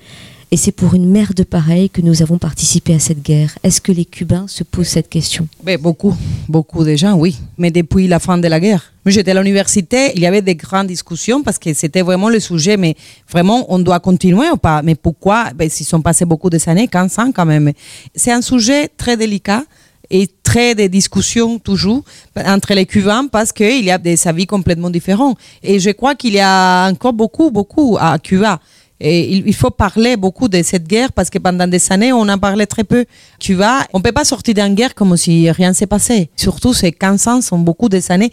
Et 0.52 0.56
c'est 0.56 0.72
pour 0.72 0.94
une 0.94 1.08
mère 1.08 1.32
de 1.32 1.44
pareil 1.44 1.90
que 1.90 2.00
nous 2.00 2.22
avons 2.22 2.38
participé 2.38 2.92
à 2.94 2.98
cette 2.98 3.22
guerre. 3.22 3.56
Est-ce 3.62 3.80
que 3.80 3.92
les 3.92 4.04
Cubains 4.04 4.48
se 4.48 4.64
posent 4.64 4.88
cette 4.88 5.08
question? 5.08 5.46
Mais 5.64 5.76
Beaucoup, 5.76 6.16
beaucoup 6.48 6.82
de 6.82 6.96
gens, 6.96 7.14
oui. 7.14 7.38
Mais 7.56 7.70
depuis 7.70 8.08
la 8.08 8.18
fin 8.18 8.36
de 8.36 8.48
la 8.48 8.58
guerre. 8.58 8.92
J'étais 9.06 9.30
à 9.30 9.40
l'université, 9.40 10.10
il 10.16 10.20
y 10.20 10.26
avait 10.26 10.42
des 10.42 10.56
grandes 10.56 10.88
discussions 10.88 11.44
parce 11.44 11.56
que 11.58 11.72
c'était 11.72 12.02
vraiment 12.02 12.28
le 12.28 12.40
sujet, 12.40 12.76
mais 12.76 12.96
vraiment, 13.30 13.64
on 13.72 13.78
doit 13.78 14.00
continuer 14.00 14.50
ou 14.50 14.56
pas? 14.56 14.82
Mais 14.82 14.96
pourquoi? 14.96 15.50
Ben, 15.54 15.70
S'ils 15.70 15.86
sont 15.86 16.02
passés 16.02 16.24
beaucoup 16.24 16.50
de 16.50 16.58
années, 16.66 16.88
15 16.88 17.18
ans 17.20 17.30
quand 17.32 17.46
même. 17.46 17.72
C'est 18.16 18.32
un 18.32 18.42
sujet 18.42 18.88
très 18.88 19.16
délicat 19.16 19.62
et 20.10 20.28
très 20.42 20.74
des 20.74 20.88
discussions 20.88 21.58
toujours 21.58 22.02
entre 22.36 22.74
les 22.74 22.86
Cubains 22.86 23.26
parce 23.26 23.52
qu'il 23.52 23.84
y 23.84 23.90
a 23.90 23.98
des 23.98 24.26
avis 24.26 24.46
complètement 24.46 24.90
différents. 24.90 25.34
Et 25.62 25.78
je 25.78 25.90
crois 25.90 26.14
qu'il 26.14 26.34
y 26.34 26.40
a 26.40 26.88
encore 26.90 27.12
beaucoup, 27.12 27.50
beaucoup 27.50 27.96
à 28.00 28.18
Cuba. 28.18 28.60
Et 29.02 29.34
il, 29.34 29.54
faut 29.54 29.70
parler 29.70 30.18
beaucoup 30.18 30.46
de 30.46 30.62
cette 30.62 30.86
guerre 30.86 31.10
parce 31.12 31.30
que 31.30 31.38
pendant 31.38 31.66
des 31.66 31.90
années, 31.90 32.12
on 32.12 32.28
en 32.28 32.36
parlait 32.36 32.66
très 32.66 32.84
peu. 32.84 33.06
Cuba, 33.38 33.86
on 33.94 34.02
peut 34.02 34.12
pas 34.12 34.26
sortir 34.26 34.52
d'une 34.52 34.74
guerre 34.74 34.94
comme 34.94 35.16
si 35.16 35.50
rien 35.50 35.72
s'est 35.72 35.86
passé. 35.86 36.28
Surtout, 36.36 36.74
ces 36.74 36.92
15 36.92 37.26
ans 37.28 37.40
sont 37.40 37.58
beaucoup 37.58 37.88
des 37.88 38.12
années. 38.12 38.30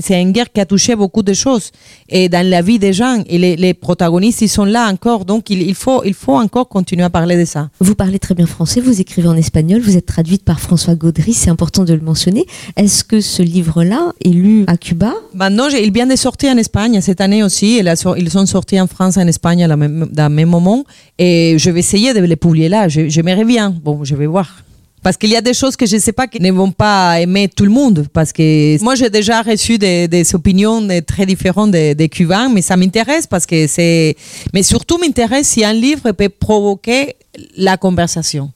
C'est 0.00 0.20
une 0.20 0.32
guerre 0.32 0.50
qui 0.52 0.60
a 0.60 0.66
touché 0.66 0.96
beaucoup 0.96 1.22
de 1.22 1.32
choses. 1.32 1.70
Et 2.08 2.28
dans 2.28 2.46
la 2.46 2.62
vie 2.62 2.78
des 2.78 2.92
gens, 2.92 3.22
et 3.26 3.38
les, 3.38 3.74
protagonistes, 3.74 4.42
ils 4.42 4.48
sont 4.48 4.64
là 4.64 4.88
encore. 4.88 5.24
Donc, 5.24 5.50
il, 5.50 5.62
il, 5.62 5.74
faut, 5.74 6.02
il 6.04 6.14
faut 6.14 6.36
encore 6.36 6.68
continuer 6.68 7.04
à 7.04 7.10
parler 7.10 7.36
de 7.36 7.44
ça. 7.44 7.70
Vous 7.80 7.94
parlez 7.94 8.18
très 8.18 8.34
bien 8.34 8.46
français, 8.46 8.80
vous 8.80 9.00
écrivez 9.00 9.28
en 9.28 9.36
espagnol, 9.36 9.80
vous 9.80 9.96
êtes 9.96 10.06
traduite 10.06 10.44
par 10.44 10.60
François 10.60 10.94
Gaudry, 10.94 11.32
c'est 11.32 11.50
important 11.50 11.84
de 11.84 11.94
le 11.94 12.00
mentionner. 12.00 12.46
Est-ce 12.76 13.04
que 13.04 13.20
ce 13.20 13.42
livre-là 13.42 14.12
est 14.24 14.28
lu 14.28 14.64
à 14.66 14.76
Cuba? 14.76 15.14
Maintenant, 15.34 15.68
il 15.68 15.92
vient 15.92 16.06
de 16.06 16.16
sortir 16.16 16.52
en 16.52 16.58
Espagne 16.58 17.00
cette 17.00 17.20
année 17.20 17.42
aussi. 17.42 17.80
Ils 18.16 18.30
sont 18.30 18.46
sortis 18.46 18.80
en 18.80 18.86
France 18.86 19.16
et 19.16 19.20
en 19.20 19.26
Espagne 19.26 19.64
à 19.64 19.68
la 19.68 19.76
dans 19.76 20.30
mes 20.30 20.44
moments. 20.44 20.84
Et 21.18 21.56
je 21.58 21.70
vais 21.70 21.80
essayer 21.80 22.14
de 22.14 22.20
les 22.20 22.36
publier 22.36 22.68
là. 22.68 22.88
Je, 22.88 23.08
je 23.08 23.20
me 23.20 23.34
reviens. 23.34 23.70
Bon, 23.70 24.04
je 24.04 24.14
vais 24.14 24.26
voir. 24.26 24.62
Parce 25.02 25.16
qu'il 25.16 25.30
y 25.30 25.36
a 25.36 25.40
des 25.40 25.54
choses 25.54 25.76
que 25.76 25.84
je 25.84 25.96
ne 25.96 26.00
sais 26.00 26.12
pas 26.12 26.28
qui 26.28 26.40
ne 26.40 26.52
vont 26.52 26.70
pas 26.70 27.20
aimer 27.20 27.48
tout 27.48 27.64
le 27.64 27.70
monde. 27.70 28.06
Parce 28.12 28.32
que 28.32 28.82
moi, 28.82 28.94
j'ai 28.94 29.10
déjà 29.10 29.42
reçu 29.42 29.76
des, 29.76 30.06
des, 30.06 30.34
opinions 30.34 30.86
très 31.06 31.26
différentes 31.26 31.72
des, 31.72 31.94
des 31.94 32.08
Cubains, 32.08 32.48
mais 32.48 32.62
ça 32.62 32.76
m'intéresse 32.76 33.26
parce 33.26 33.44
que 33.46 33.66
c'est. 33.66 34.16
Mais 34.54 34.62
surtout, 34.62 34.98
m'intéresse 34.98 35.48
si 35.48 35.64
un 35.64 35.72
livre 35.72 36.12
peut 36.12 36.28
provoquer 36.28 37.16
la 37.56 37.76
conversation. 37.76 38.52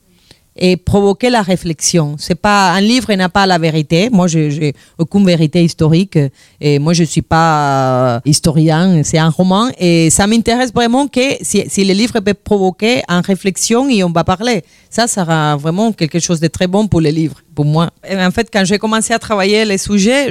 Et 0.56 0.76
provoquer 0.76 1.30
la 1.30 1.42
réflexion. 1.42 2.16
C'est 2.18 2.34
pas 2.34 2.72
un 2.72 2.80
livre 2.80 3.12
n'a 3.14 3.28
pas 3.28 3.46
la 3.46 3.58
vérité. 3.58 4.08
Moi, 4.10 4.26
j'ai 4.26 4.74
aucune 4.98 5.24
vérité 5.24 5.62
historique 5.62 6.18
et 6.60 6.78
moi 6.78 6.92
je 6.92 7.04
suis 7.04 7.22
pas 7.22 8.16
euh, 8.16 8.20
historien. 8.24 9.02
C'est 9.04 9.18
un 9.18 9.28
roman 9.28 9.68
et 9.78 10.10
ça 10.10 10.26
m'intéresse 10.26 10.72
vraiment 10.72 11.06
que 11.08 11.36
si, 11.42 11.64
si 11.68 11.84
le 11.84 11.94
livre 11.94 12.20
peut 12.20 12.34
provoquer 12.34 13.02
une 13.08 13.20
réflexion 13.20 13.88
et 13.88 14.02
on 14.02 14.10
va 14.10 14.24
parler. 14.24 14.62
Ça 14.90 15.06
sera 15.06 15.56
vraiment 15.56 15.92
quelque 15.92 16.18
chose 16.18 16.40
de 16.40 16.48
très 16.48 16.66
bon 16.66 16.88
pour 16.88 17.00
les 17.00 17.12
livres, 17.12 17.40
pour 17.56 17.64
moi. 17.64 17.90
Et 18.08 18.16
en 18.16 18.30
fait, 18.30 18.48
quand 18.52 18.64
j'ai 18.64 18.78
commencé 18.78 19.12
à 19.12 19.18
travailler 19.18 19.64
les 19.64 19.78
sujets, 19.78 20.30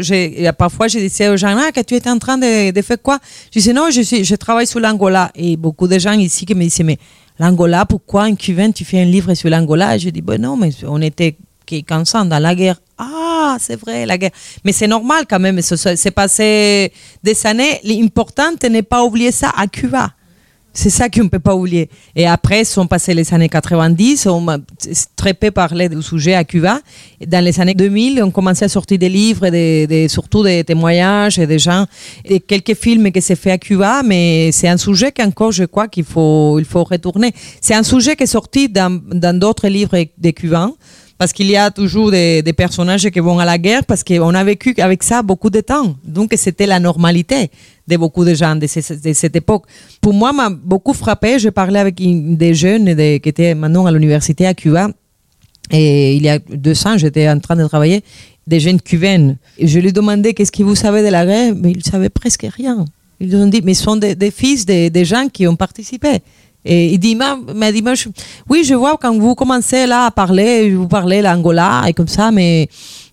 parfois 0.58 0.88
je 0.88 1.00
disais 1.00 1.28
aux 1.28 1.36
gens 1.36 1.58
ah, 1.60 1.72
que 1.74 1.82
tu 1.82 1.96
étais 1.96 2.10
en 2.10 2.20
train 2.20 2.38
de, 2.38 2.72
de 2.72 2.82
faire 2.82 3.02
quoi? 3.02 3.20
Je 3.52 3.60
disais 3.60 3.74
non, 3.74 3.90
je 3.92 4.02
suis, 4.02 4.24
je 4.24 4.36
travaille 4.36 4.68
sur 4.68 4.80
l'Angola 4.80 5.32
et 5.36 5.58
beaucoup 5.58 5.88
de 5.88 6.00
gens 6.00 6.14
ici 6.14 6.46
qui 6.46 6.56
me 6.56 6.64
disaient 6.64 6.84
mais 6.84 6.98
l'Angola, 7.40 7.86
pourquoi 7.86 8.24
un 8.24 8.36
Cubain, 8.36 8.72
tu 8.72 8.86
fais 8.86 9.02
un 9.02 9.06
livre 9.06 9.34
sur 9.34 9.50
l'Angola? 9.50 9.98
Je 9.98 10.10
dis, 10.10 10.22
ben 10.22 10.40
non, 10.40 10.56
mais 10.56 10.70
on 10.88 11.02
était 11.02 11.36
qu'ensemble 11.88 12.30
dans 12.30 12.40
la 12.40 12.56
guerre. 12.56 12.80
Ah, 12.98 13.58
c'est 13.60 13.76
vrai, 13.76 14.06
la 14.06 14.18
guerre. 14.18 14.32
Mais 14.64 14.72
c'est 14.72 14.88
normal 14.88 15.26
quand 15.30 15.40
même, 15.40 15.62
c'est 15.62 16.12
passé 16.12 16.94
des 17.24 17.48
années. 17.48 17.80
L'important 17.84 18.52
n'est 18.70 18.84
pas 18.84 19.04
oublier 19.04 19.32
ça 19.32 19.52
à 19.58 19.68
Cuba. 19.68 20.12
C'est 20.78 20.90
ça 20.90 21.08
qu'on 21.08 21.24
ne 21.24 21.30
peut 21.30 21.40
pas 21.40 21.56
oublier. 21.56 21.90
Et 22.18 22.28
après, 22.28 22.66
sont 22.66 22.86
passées 22.86 23.14
les 23.14 23.34
années 23.34 23.48
90, 23.48 24.28
on 24.28 24.46
a 24.50 24.58
très 25.16 25.34
peu 25.34 25.50
parlé 25.50 25.88
du 25.88 26.02
sujet 26.02 26.36
à 26.36 26.44
Cuba. 26.44 26.82
Dans 27.26 27.44
les 27.44 27.58
années 27.62 27.74
2000, 27.74 28.22
on 28.22 28.30
commençait 28.30 28.66
à 28.66 28.68
sortir 28.68 28.98
des 28.98 29.08
livres, 29.08 29.50
des, 29.50 30.08
surtout 30.10 30.44
des 30.44 30.66
témoignages 30.66 31.40
et 31.40 31.48
des 31.48 31.60
gens, 31.60 31.86
et 32.26 32.42
quelques 32.42 32.76
films 32.76 33.10
qui 33.14 33.22
s'est 33.22 33.38
fait 33.38 33.52
à 33.52 33.58
Cuba, 33.58 34.04
mais 34.04 34.52
c'est 34.52 34.68
un 34.68 34.76
sujet 34.76 35.14
qu'encore, 35.14 35.54
je 35.54 35.64
crois 35.64 35.88
qu'il 35.88 36.04
faut, 36.04 36.60
il 36.60 36.66
faut 36.66 36.84
retourner. 36.84 37.34
C'est 37.62 37.74
un 37.74 37.84
sujet 37.84 38.18
qui 38.18 38.24
est 38.24 38.28
sorti 38.28 38.68
dans 38.68 39.40
d'autres 39.40 39.70
livres 39.70 39.98
des 40.18 40.34
Cubains 40.34 40.74
parce 41.17 41.32
qu'il 41.32 41.47
y 41.47 41.56
a 41.56 41.71
toujours 41.71 42.12
des, 42.12 42.43
personnages 42.58 43.10
qui 43.10 43.19
vont 43.19 43.39
à 43.39 43.45
la 43.45 43.58
guerre 43.58 43.86
parce 43.86 44.04
qu'on 44.04 44.34
a 44.34 44.43
vécu 44.43 44.73
avec 44.78 45.01
ça 45.04 45.21
beaucoup 45.21 45.49
de 45.49 45.62
temps. 45.62 45.95
Donc 46.04 46.34
c'était 46.36 46.65
la 46.65 46.80
normalité 46.80 47.49
de 47.88 47.97
beaucoup 47.97 48.25
de 48.25 48.34
gens 48.34 48.56
de, 48.56 48.67
cette 48.67 49.36
époque. 49.36 49.63
Pour 50.01 50.13
moi, 50.13 50.34
m'a 50.34 50.49
beaucoup 50.49 50.93
frappé. 50.93 51.39
Je 51.39 51.49
parlais 51.49 51.80
avec 51.80 51.95
des 51.95 52.54
jeunes 52.54 52.95
qui 52.95 53.30
étaient 53.30 53.56
maintenant 53.56 53.86
à 53.86 53.91
l'université 53.91 54.45
à 54.45 54.54
Cuba. 54.54 54.89
Et 55.71 56.15
il 56.15 56.23
y 56.23 56.30
a 56.30 56.38
deux 56.39 56.86
ans, 56.86 56.97
j'étais 56.97 57.28
en 57.30 57.39
train 57.39 57.56
de 57.56 57.65
travailler, 57.67 58.04
des 58.45 58.60
jeunes 58.60 58.80
cubaines. 58.80 59.38
Et 59.58 59.67
je 59.67 59.80
lui 59.80 59.93
demandais 59.93 60.34
qu'est-ce 60.34 60.51
que 60.51 60.63
vous 60.63 60.75
savez 60.75 61.01
de 61.01 61.08
la 61.08 61.25
guerre, 61.25 61.56
mais 61.56 61.71
ils 61.71 61.78
ne 61.78 61.84
savaient 61.84 62.10
presque 62.10 62.45
rien. 62.56 62.86
Ils 63.19 63.36
ont 63.36 63.47
dit, 63.47 63.62
mais 63.63 63.73
ce 63.73 63.84
sont 63.84 63.95
des, 63.95 64.32
fils 64.32 64.65
des 64.65 65.06
gens 65.06 65.28
qui 65.30 65.47
ont 65.47 65.56
participé. 65.56 66.21
Et 66.65 66.93
il 66.93 66.99
dit, 66.99 67.15
m'a 67.15 67.38
dit, 67.71 67.84
oui, 68.49 68.63
je 68.63 68.73
vois 68.73 68.97
quand 68.99 69.15
vous 69.17 69.36
commencez 69.36 69.86
là 69.86 70.06
à 70.06 70.12
parler, 70.12 70.73
vous 70.73 70.88
parlez 70.88 71.21
l'Angola 71.21 71.84
et 71.88 71.93
comme 71.93 72.08
ça, 72.08 72.32
mais 72.32 72.67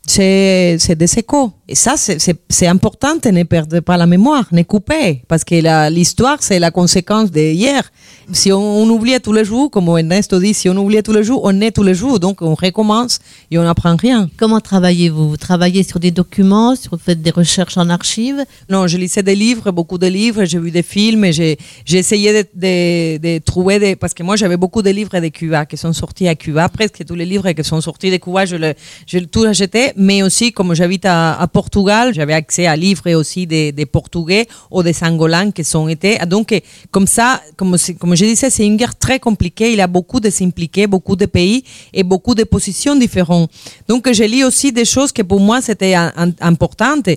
c'est 0.06 0.94
des 0.96 1.18
échos. 1.18 1.52
Et 1.72 1.74
ça, 1.74 1.94
c'est 1.96 2.66
important 2.66 3.16
de 3.16 3.30
ne 3.30 3.44
perdre 3.44 3.80
pas 3.80 3.96
la 3.96 4.06
mémoire, 4.06 4.44
ne 4.52 4.62
couper, 4.62 5.22
parce 5.26 5.42
que 5.42 5.88
l'histoire, 5.88 6.36
c'est 6.42 6.58
la 6.58 6.70
conséquence 6.70 7.30
d'hier. 7.30 7.90
Si 8.30 8.52
on, 8.52 8.84
oublie 8.90 9.18
tous 9.20 9.32
les 9.32 9.46
jours, 9.46 9.70
comme 9.70 9.88
Ernesto 9.88 10.38
dit, 10.38 10.52
si 10.52 10.68
on 10.68 10.76
oublie 10.76 11.02
tous 11.02 11.12
les 11.12 11.24
jours, 11.24 11.40
on 11.44 11.58
est 11.62 11.70
tous 11.70 11.82
les 11.82 11.94
jours, 11.94 12.20
donc 12.20 12.42
on 12.42 12.54
recommence 12.54 13.20
et 13.50 13.58
on 13.58 13.62
n'apprend 13.62 13.96
rien. 13.96 14.28
Comment 14.36 14.60
travaillez-vous? 14.60 15.30
Vous 15.30 15.36
travaillez 15.38 15.82
sur 15.82 15.98
des 15.98 16.10
documents, 16.10 16.74
vous 16.90 16.98
faites 16.98 17.22
des 17.22 17.30
recherches 17.30 17.78
en 17.78 17.88
archives? 17.88 18.44
Non, 18.68 18.86
je 18.86 18.98
lisais 18.98 19.22
des 19.22 19.34
livres, 19.34 19.70
beaucoup 19.70 19.96
de 19.96 20.06
livres, 20.06 20.44
j'ai 20.44 20.58
vu 20.58 20.70
des 20.70 20.82
films, 20.82 21.32
j'ai 21.32 21.56
essayé 21.90 22.44
de, 22.54 23.18
de, 23.18 23.38
trouver 23.38 23.78
des... 23.78 23.96
Parce 23.96 24.12
que 24.12 24.22
moi, 24.22 24.36
j'avais 24.36 24.58
beaucoup 24.58 24.82
de 24.82 24.90
livres 24.90 25.18
de 25.18 25.28
Cuba 25.28 25.64
qui 25.64 25.78
sont 25.78 25.94
sortis 25.94 26.28
à 26.28 26.34
Cuba, 26.34 26.68
presque 26.68 27.02
tous 27.06 27.14
les 27.14 27.26
livres 27.26 27.50
qui 27.52 27.64
sont 27.64 27.80
sortis 27.80 28.10
de 28.10 28.18
Cuba, 28.18 28.44
je, 28.44 28.56
le, 28.56 28.74
je 29.06 29.20
tout 29.20 29.44
acheté, 29.44 29.92
mais 29.96 30.22
aussi, 30.22 30.52
comme 30.52 30.74
j'habite 30.74 31.06
à, 31.06 31.40
à 31.40 31.46
Portugal, 31.62 32.12
j'avais 32.12 32.34
accès 32.34 32.66
à 32.66 32.74
livres 32.74 33.08
aussi 33.14 33.46
des, 33.46 33.86
Portugais 33.86 34.48
ou 34.68 34.82
des 34.82 34.96
Angolans 35.04 35.52
qui 35.52 35.62
sont 35.62 35.86
été. 35.86 36.18
Donc, 36.26 36.48
comme 36.90 37.06
ça, 37.06 37.40
comme, 37.56 37.76
je 37.76 38.24
disais, 38.24 38.50
c'est 38.50 38.66
une 38.66 38.76
guerre 38.76 38.96
très 38.96 39.20
compliquée. 39.20 39.70
Il 39.70 39.78
y 39.78 39.80
a 39.80 39.86
beaucoup 39.86 40.18
de 40.18 40.28
s'impliquer, 40.28 40.88
beaucoup 40.88 41.14
de 41.14 41.26
pays 41.26 41.62
et 41.92 42.02
beaucoup 42.02 42.34
de 42.34 42.42
positions 42.42 42.96
différentes. 42.96 43.48
Donc, 43.86 44.10
je 44.12 44.24
lis 44.24 44.42
aussi 44.42 44.72
des 44.72 44.84
choses 44.84 45.12
que 45.12 45.22
pour 45.22 45.38
moi, 45.38 45.60
c'était 45.60 45.94
importante. 46.40 47.08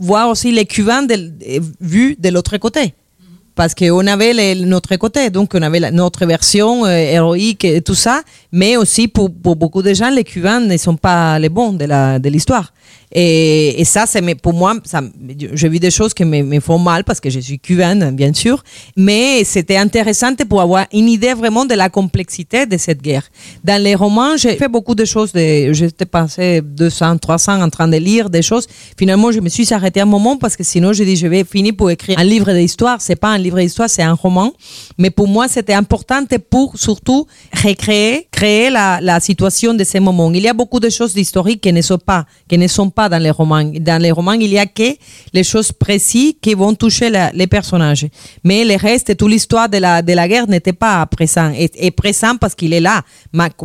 Voir 0.00 0.30
aussi 0.30 0.50
les 0.50 0.64
Cubains 0.64 1.06
vus 1.78 2.16
de 2.18 2.28
l'autre 2.30 2.56
côté 2.56 2.94
parce 3.54 3.74
qu'on 3.74 4.06
avait 4.06 4.54
notre 4.56 4.96
côté, 4.96 5.30
donc 5.30 5.52
on 5.54 5.62
avait 5.62 5.90
notre 5.90 6.26
version 6.26 6.84
euh, 6.84 6.88
héroïque 6.88 7.64
et 7.64 7.80
tout 7.80 7.94
ça, 7.94 8.22
mais 8.52 8.76
aussi 8.76 9.08
pour, 9.08 9.28
beaucoup 9.30 9.82
de 9.82 9.94
gens, 9.94 10.10
les 10.10 10.24
Cubains 10.24 10.60
ne 10.60 10.76
sont 10.76 10.96
pas 10.96 11.38
les 11.38 11.48
bons 11.48 11.72
de 11.72 12.28
l'histoire. 12.28 12.72
Et, 13.16 13.84
ça, 13.84 14.06
pour 14.42 14.54
moi, 14.54 14.74
j'ai 15.52 15.68
vu 15.68 15.78
des 15.78 15.92
choses 15.92 16.12
qui 16.12 16.24
me, 16.24 16.42
me, 16.42 16.58
font 16.58 16.78
mal 16.78 17.04
parce 17.04 17.20
que 17.20 17.30
je 17.30 17.38
suis 17.38 17.60
cubaine, 17.60 18.10
bien 18.10 18.32
sûr, 18.34 18.64
mais 18.96 19.44
c'était 19.44 19.76
intéressant 19.76 20.34
pour 20.48 20.60
avoir 20.60 20.86
une 20.92 21.08
idée 21.08 21.32
vraiment 21.32 21.64
de 21.64 21.74
la 21.74 21.88
complexité 21.88 22.66
de 22.66 22.76
cette 22.76 23.00
guerre. 23.00 23.22
Dans 23.62 23.80
les 23.80 23.94
romans, 23.94 24.36
j'ai 24.36 24.56
fait 24.56 24.68
beaucoup 24.68 24.96
de 24.96 25.04
choses, 25.04 25.30
j'étais 25.34 26.06
passé 26.06 26.60
200, 26.60 27.18
300 27.18 27.62
en 27.62 27.70
train 27.70 27.86
de 27.86 27.98
lire 27.98 28.30
des 28.30 28.42
choses. 28.42 28.66
Finalement, 28.98 29.30
je 29.30 29.38
me 29.38 29.48
suis 29.48 29.72
arrêtée 29.72 30.00
un 30.00 30.06
moment 30.06 30.36
parce 30.36 30.56
que 30.56 30.64
sinon, 30.64 30.92
j'ai 30.92 31.04
dit, 31.04 31.14
je 31.14 31.28
vais 31.28 31.44
finir 31.44 31.74
pour 31.76 31.90
écrire 31.90 32.18
un 32.18 32.24
livre 32.24 32.52
d'histoire. 32.52 33.00
C'est 33.00 33.16
pas 33.16 33.30
un 33.30 33.38
livre 33.44 33.60
d'histoire, 33.60 33.88
c'est 33.88 34.02
un 34.02 34.14
roman. 34.14 34.52
Mais 34.98 35.10
pour 35.10 35.28
moi, 35.28 35.48
c'était 35.48 35.74
important 35.74 36.24
pour 36.50 36.76
surtout 36.76 37.26
recréer, 37.62 38.26
créer 38.30 38.70
la, 38.70 39.00
la 39.00 39.20
situation 39.20 39.74
de 39.74 39.84
ces 39.84 40.00
moments. 40.00 40.30
Il 40.32 40.42
y 40.42 40.48
a 40.48 40.54
beaucoup 40.54 40.80
de 40.80 40.90
choses 40.90 41.16
historiques 41.16 41.60
qui 41.60 41.72
ne 41.72 41.82
sont 41.82 41.98
pas, 41.98 42.26
qui 42.48 42.58
ne 42.58 42.66
sont 42.66 42.90
pas 42.90 43.08
dans 43.08 43.22
les 43.22 43.30
romans. 43.30 43.62
Dans 43.62 44.00
les 44.02 44.10
romans, 44.10 44.32
il 44.32 44.52
y 44.52 44.58
a 44.58 44.66
que 44.66 44.96
les 45.32 45.44
choses 45.44 45.70
précises 45.72 46.34
qui 46.40 46.54
vont 46.54 46.74
toucher 46.74 47.10
les 47.32 47.46
personnages. 47.46 48.06
Mais 48.42 48.64
le 48.64 48.76
reste, 48.76 49.16
toute 49.16 49.30
l'histoire 49.30 49.68
de 49.68 49.78
la, 49.78 50.02
de 50.02 50.12
la 50.12 50.26
guerre 50.28 50.48
n'était 50.48 50.72
pas 50.72 51.04
présent. 51.06 51.52
Et, 51.56 51.90
présent 51.90 52.36
parce 52.36 52.54
qu'il 52.54 52.72
est 52.72 52.80
là, 52.80 53.02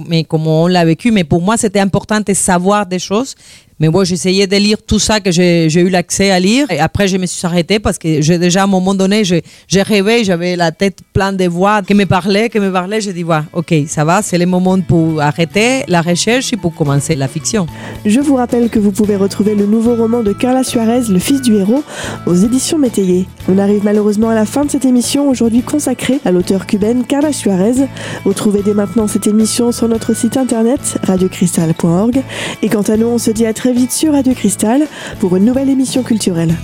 mais 0.07 0.23
comme 0.23 0.47
on 0.47 0.67
l'a 0.67 0.85
vécu. 0.85 1.11
Mais 1.11 1.23
pour 1.23 1.41
moi, 1.41 1.57
c'était 1.57 1.79
important 1.79 2.19
de 2.19 2.33
savoir 2.33 2.85
des 2.85 2.99
choses 2.99 3.35
mais 3.79 3.87
moi, 3.87 4.03
j'essayais 4.03 4.45
de 4.45 4.55
lire 4.57 4.77
tout 4.85 4.99
ça 4.99 5.19
que 5.19 5.31
j'ai 5.31 5.73
eu 5.73 5.89
l'accès 5.89 6.31
à 6.31 6.39
lire. 6.39 6.69
Et 6.69 6.79
après, 6.79 7.07
je 7.07 7.17
me 7.17 7.25
suis 7.25 7.45
arrêtée 7.45 7.79
parce 7.79 7.97
que 7.97 8.21
j'ai 8.21 8.37
déjà, 8.37 8.61
à 8.61 8.63
un 8.65 8.67
moment 8.67 8.93
donné, 8.93 9.23
j'ai 9.23 9.81
rêvé, 9.81 10.23
j'avais 10.23 10.55
la 10.55 10.71
tête 10.71 10.99
pleine 11.13 11.37
de 11.37 11.47
voix 11.47 11.81
qui 11.81 11.93
me 11.93 12.05
parlaient, 12.05 12.49
qui 12.49 12.59
me 12.59 12.71
parlaient. 12.71 12.99
J'ai 12.99 13.13
dit, 13.13 13.23
voilà, 13.23 13.45
ok, 13.53 13.73
ça 13.87 14.03
va, 14.03 14.21
c'est 14.21 14.37
le 14.37 14.45
moment 14.45 14.79
pour 14.81 15.21
arrêter 15.21 15.83
la 15.87 16.01
recherche 16.01 16.51
et 16.51 16.57
pour 16.57 16.75
commencer 16.75 17.15
la 17.15 17.27
fiction. 17.27 17.67
Je 18.05 18.19
vous 18.19 18.35
rappelle 18.35 18.69
que 18.69 18.79
vous 18.79 18.91
pouvez 18.91 19.15
retrouver 19.15 19.55
le 19.55 19.65
nouveau 19.65 19.95
roman 19.95 20.23
de 20.23 20.33
Carla 20.33 20.63
Suarez, 20.63 21.03
Le 21.09 21.19
fils 21.19 21.41
du 21.41 21.55
héros, 21.55 21.83
aux 22.25 22.35
éditions 22.35 22.77
Métayer. 22.77 23.27
On 23.47 23.57
arrive 23.57 23.83
malheureusement 23.83 24.29
à 24.29 24.35
la 24.35 24.45
fin 24.45 24.65
de 24.65 24.71
cette 24.71 24.85
émission, 24.85 25.29
aujourd'hui 25.29 25.61
consacrée 25.61 26.19
à 26.25 26.31
l'auteur 26.31 26.65
cubaine 26.65 27.05
Carla 27.05 27.31
Suarez. 27.31 27.87
Retrouvez 28.25 28.61
dès 28.61 28.73
maintenant 28.73 29.07
cette 29.07 29.27
émission 29.27 29.71
sur 29.71 29.87
notre 29.87 30.13
site 30.13 30.37
internet 30.37 30.97
radiocristal.org. 31.03 32.21
Et 32.61 32.69
quant 32.69 32.81
à 32.81 32.97
nous, 32.97 33.07
on 33.07 33.17
se 33.17 33.31
dit 33.31 33.45
à 33.45 33.53
très 33.69 33.77
vite 33.77 33.91
sur 33.91 34.13
Radio 34.13 34.33
Cristal 34.33 34.87
pour 35.19 35.35
une 35.35 35.45
nouvelle 35.45 35.69
émission 35.69 36.01
culturelle. 36.01 36.55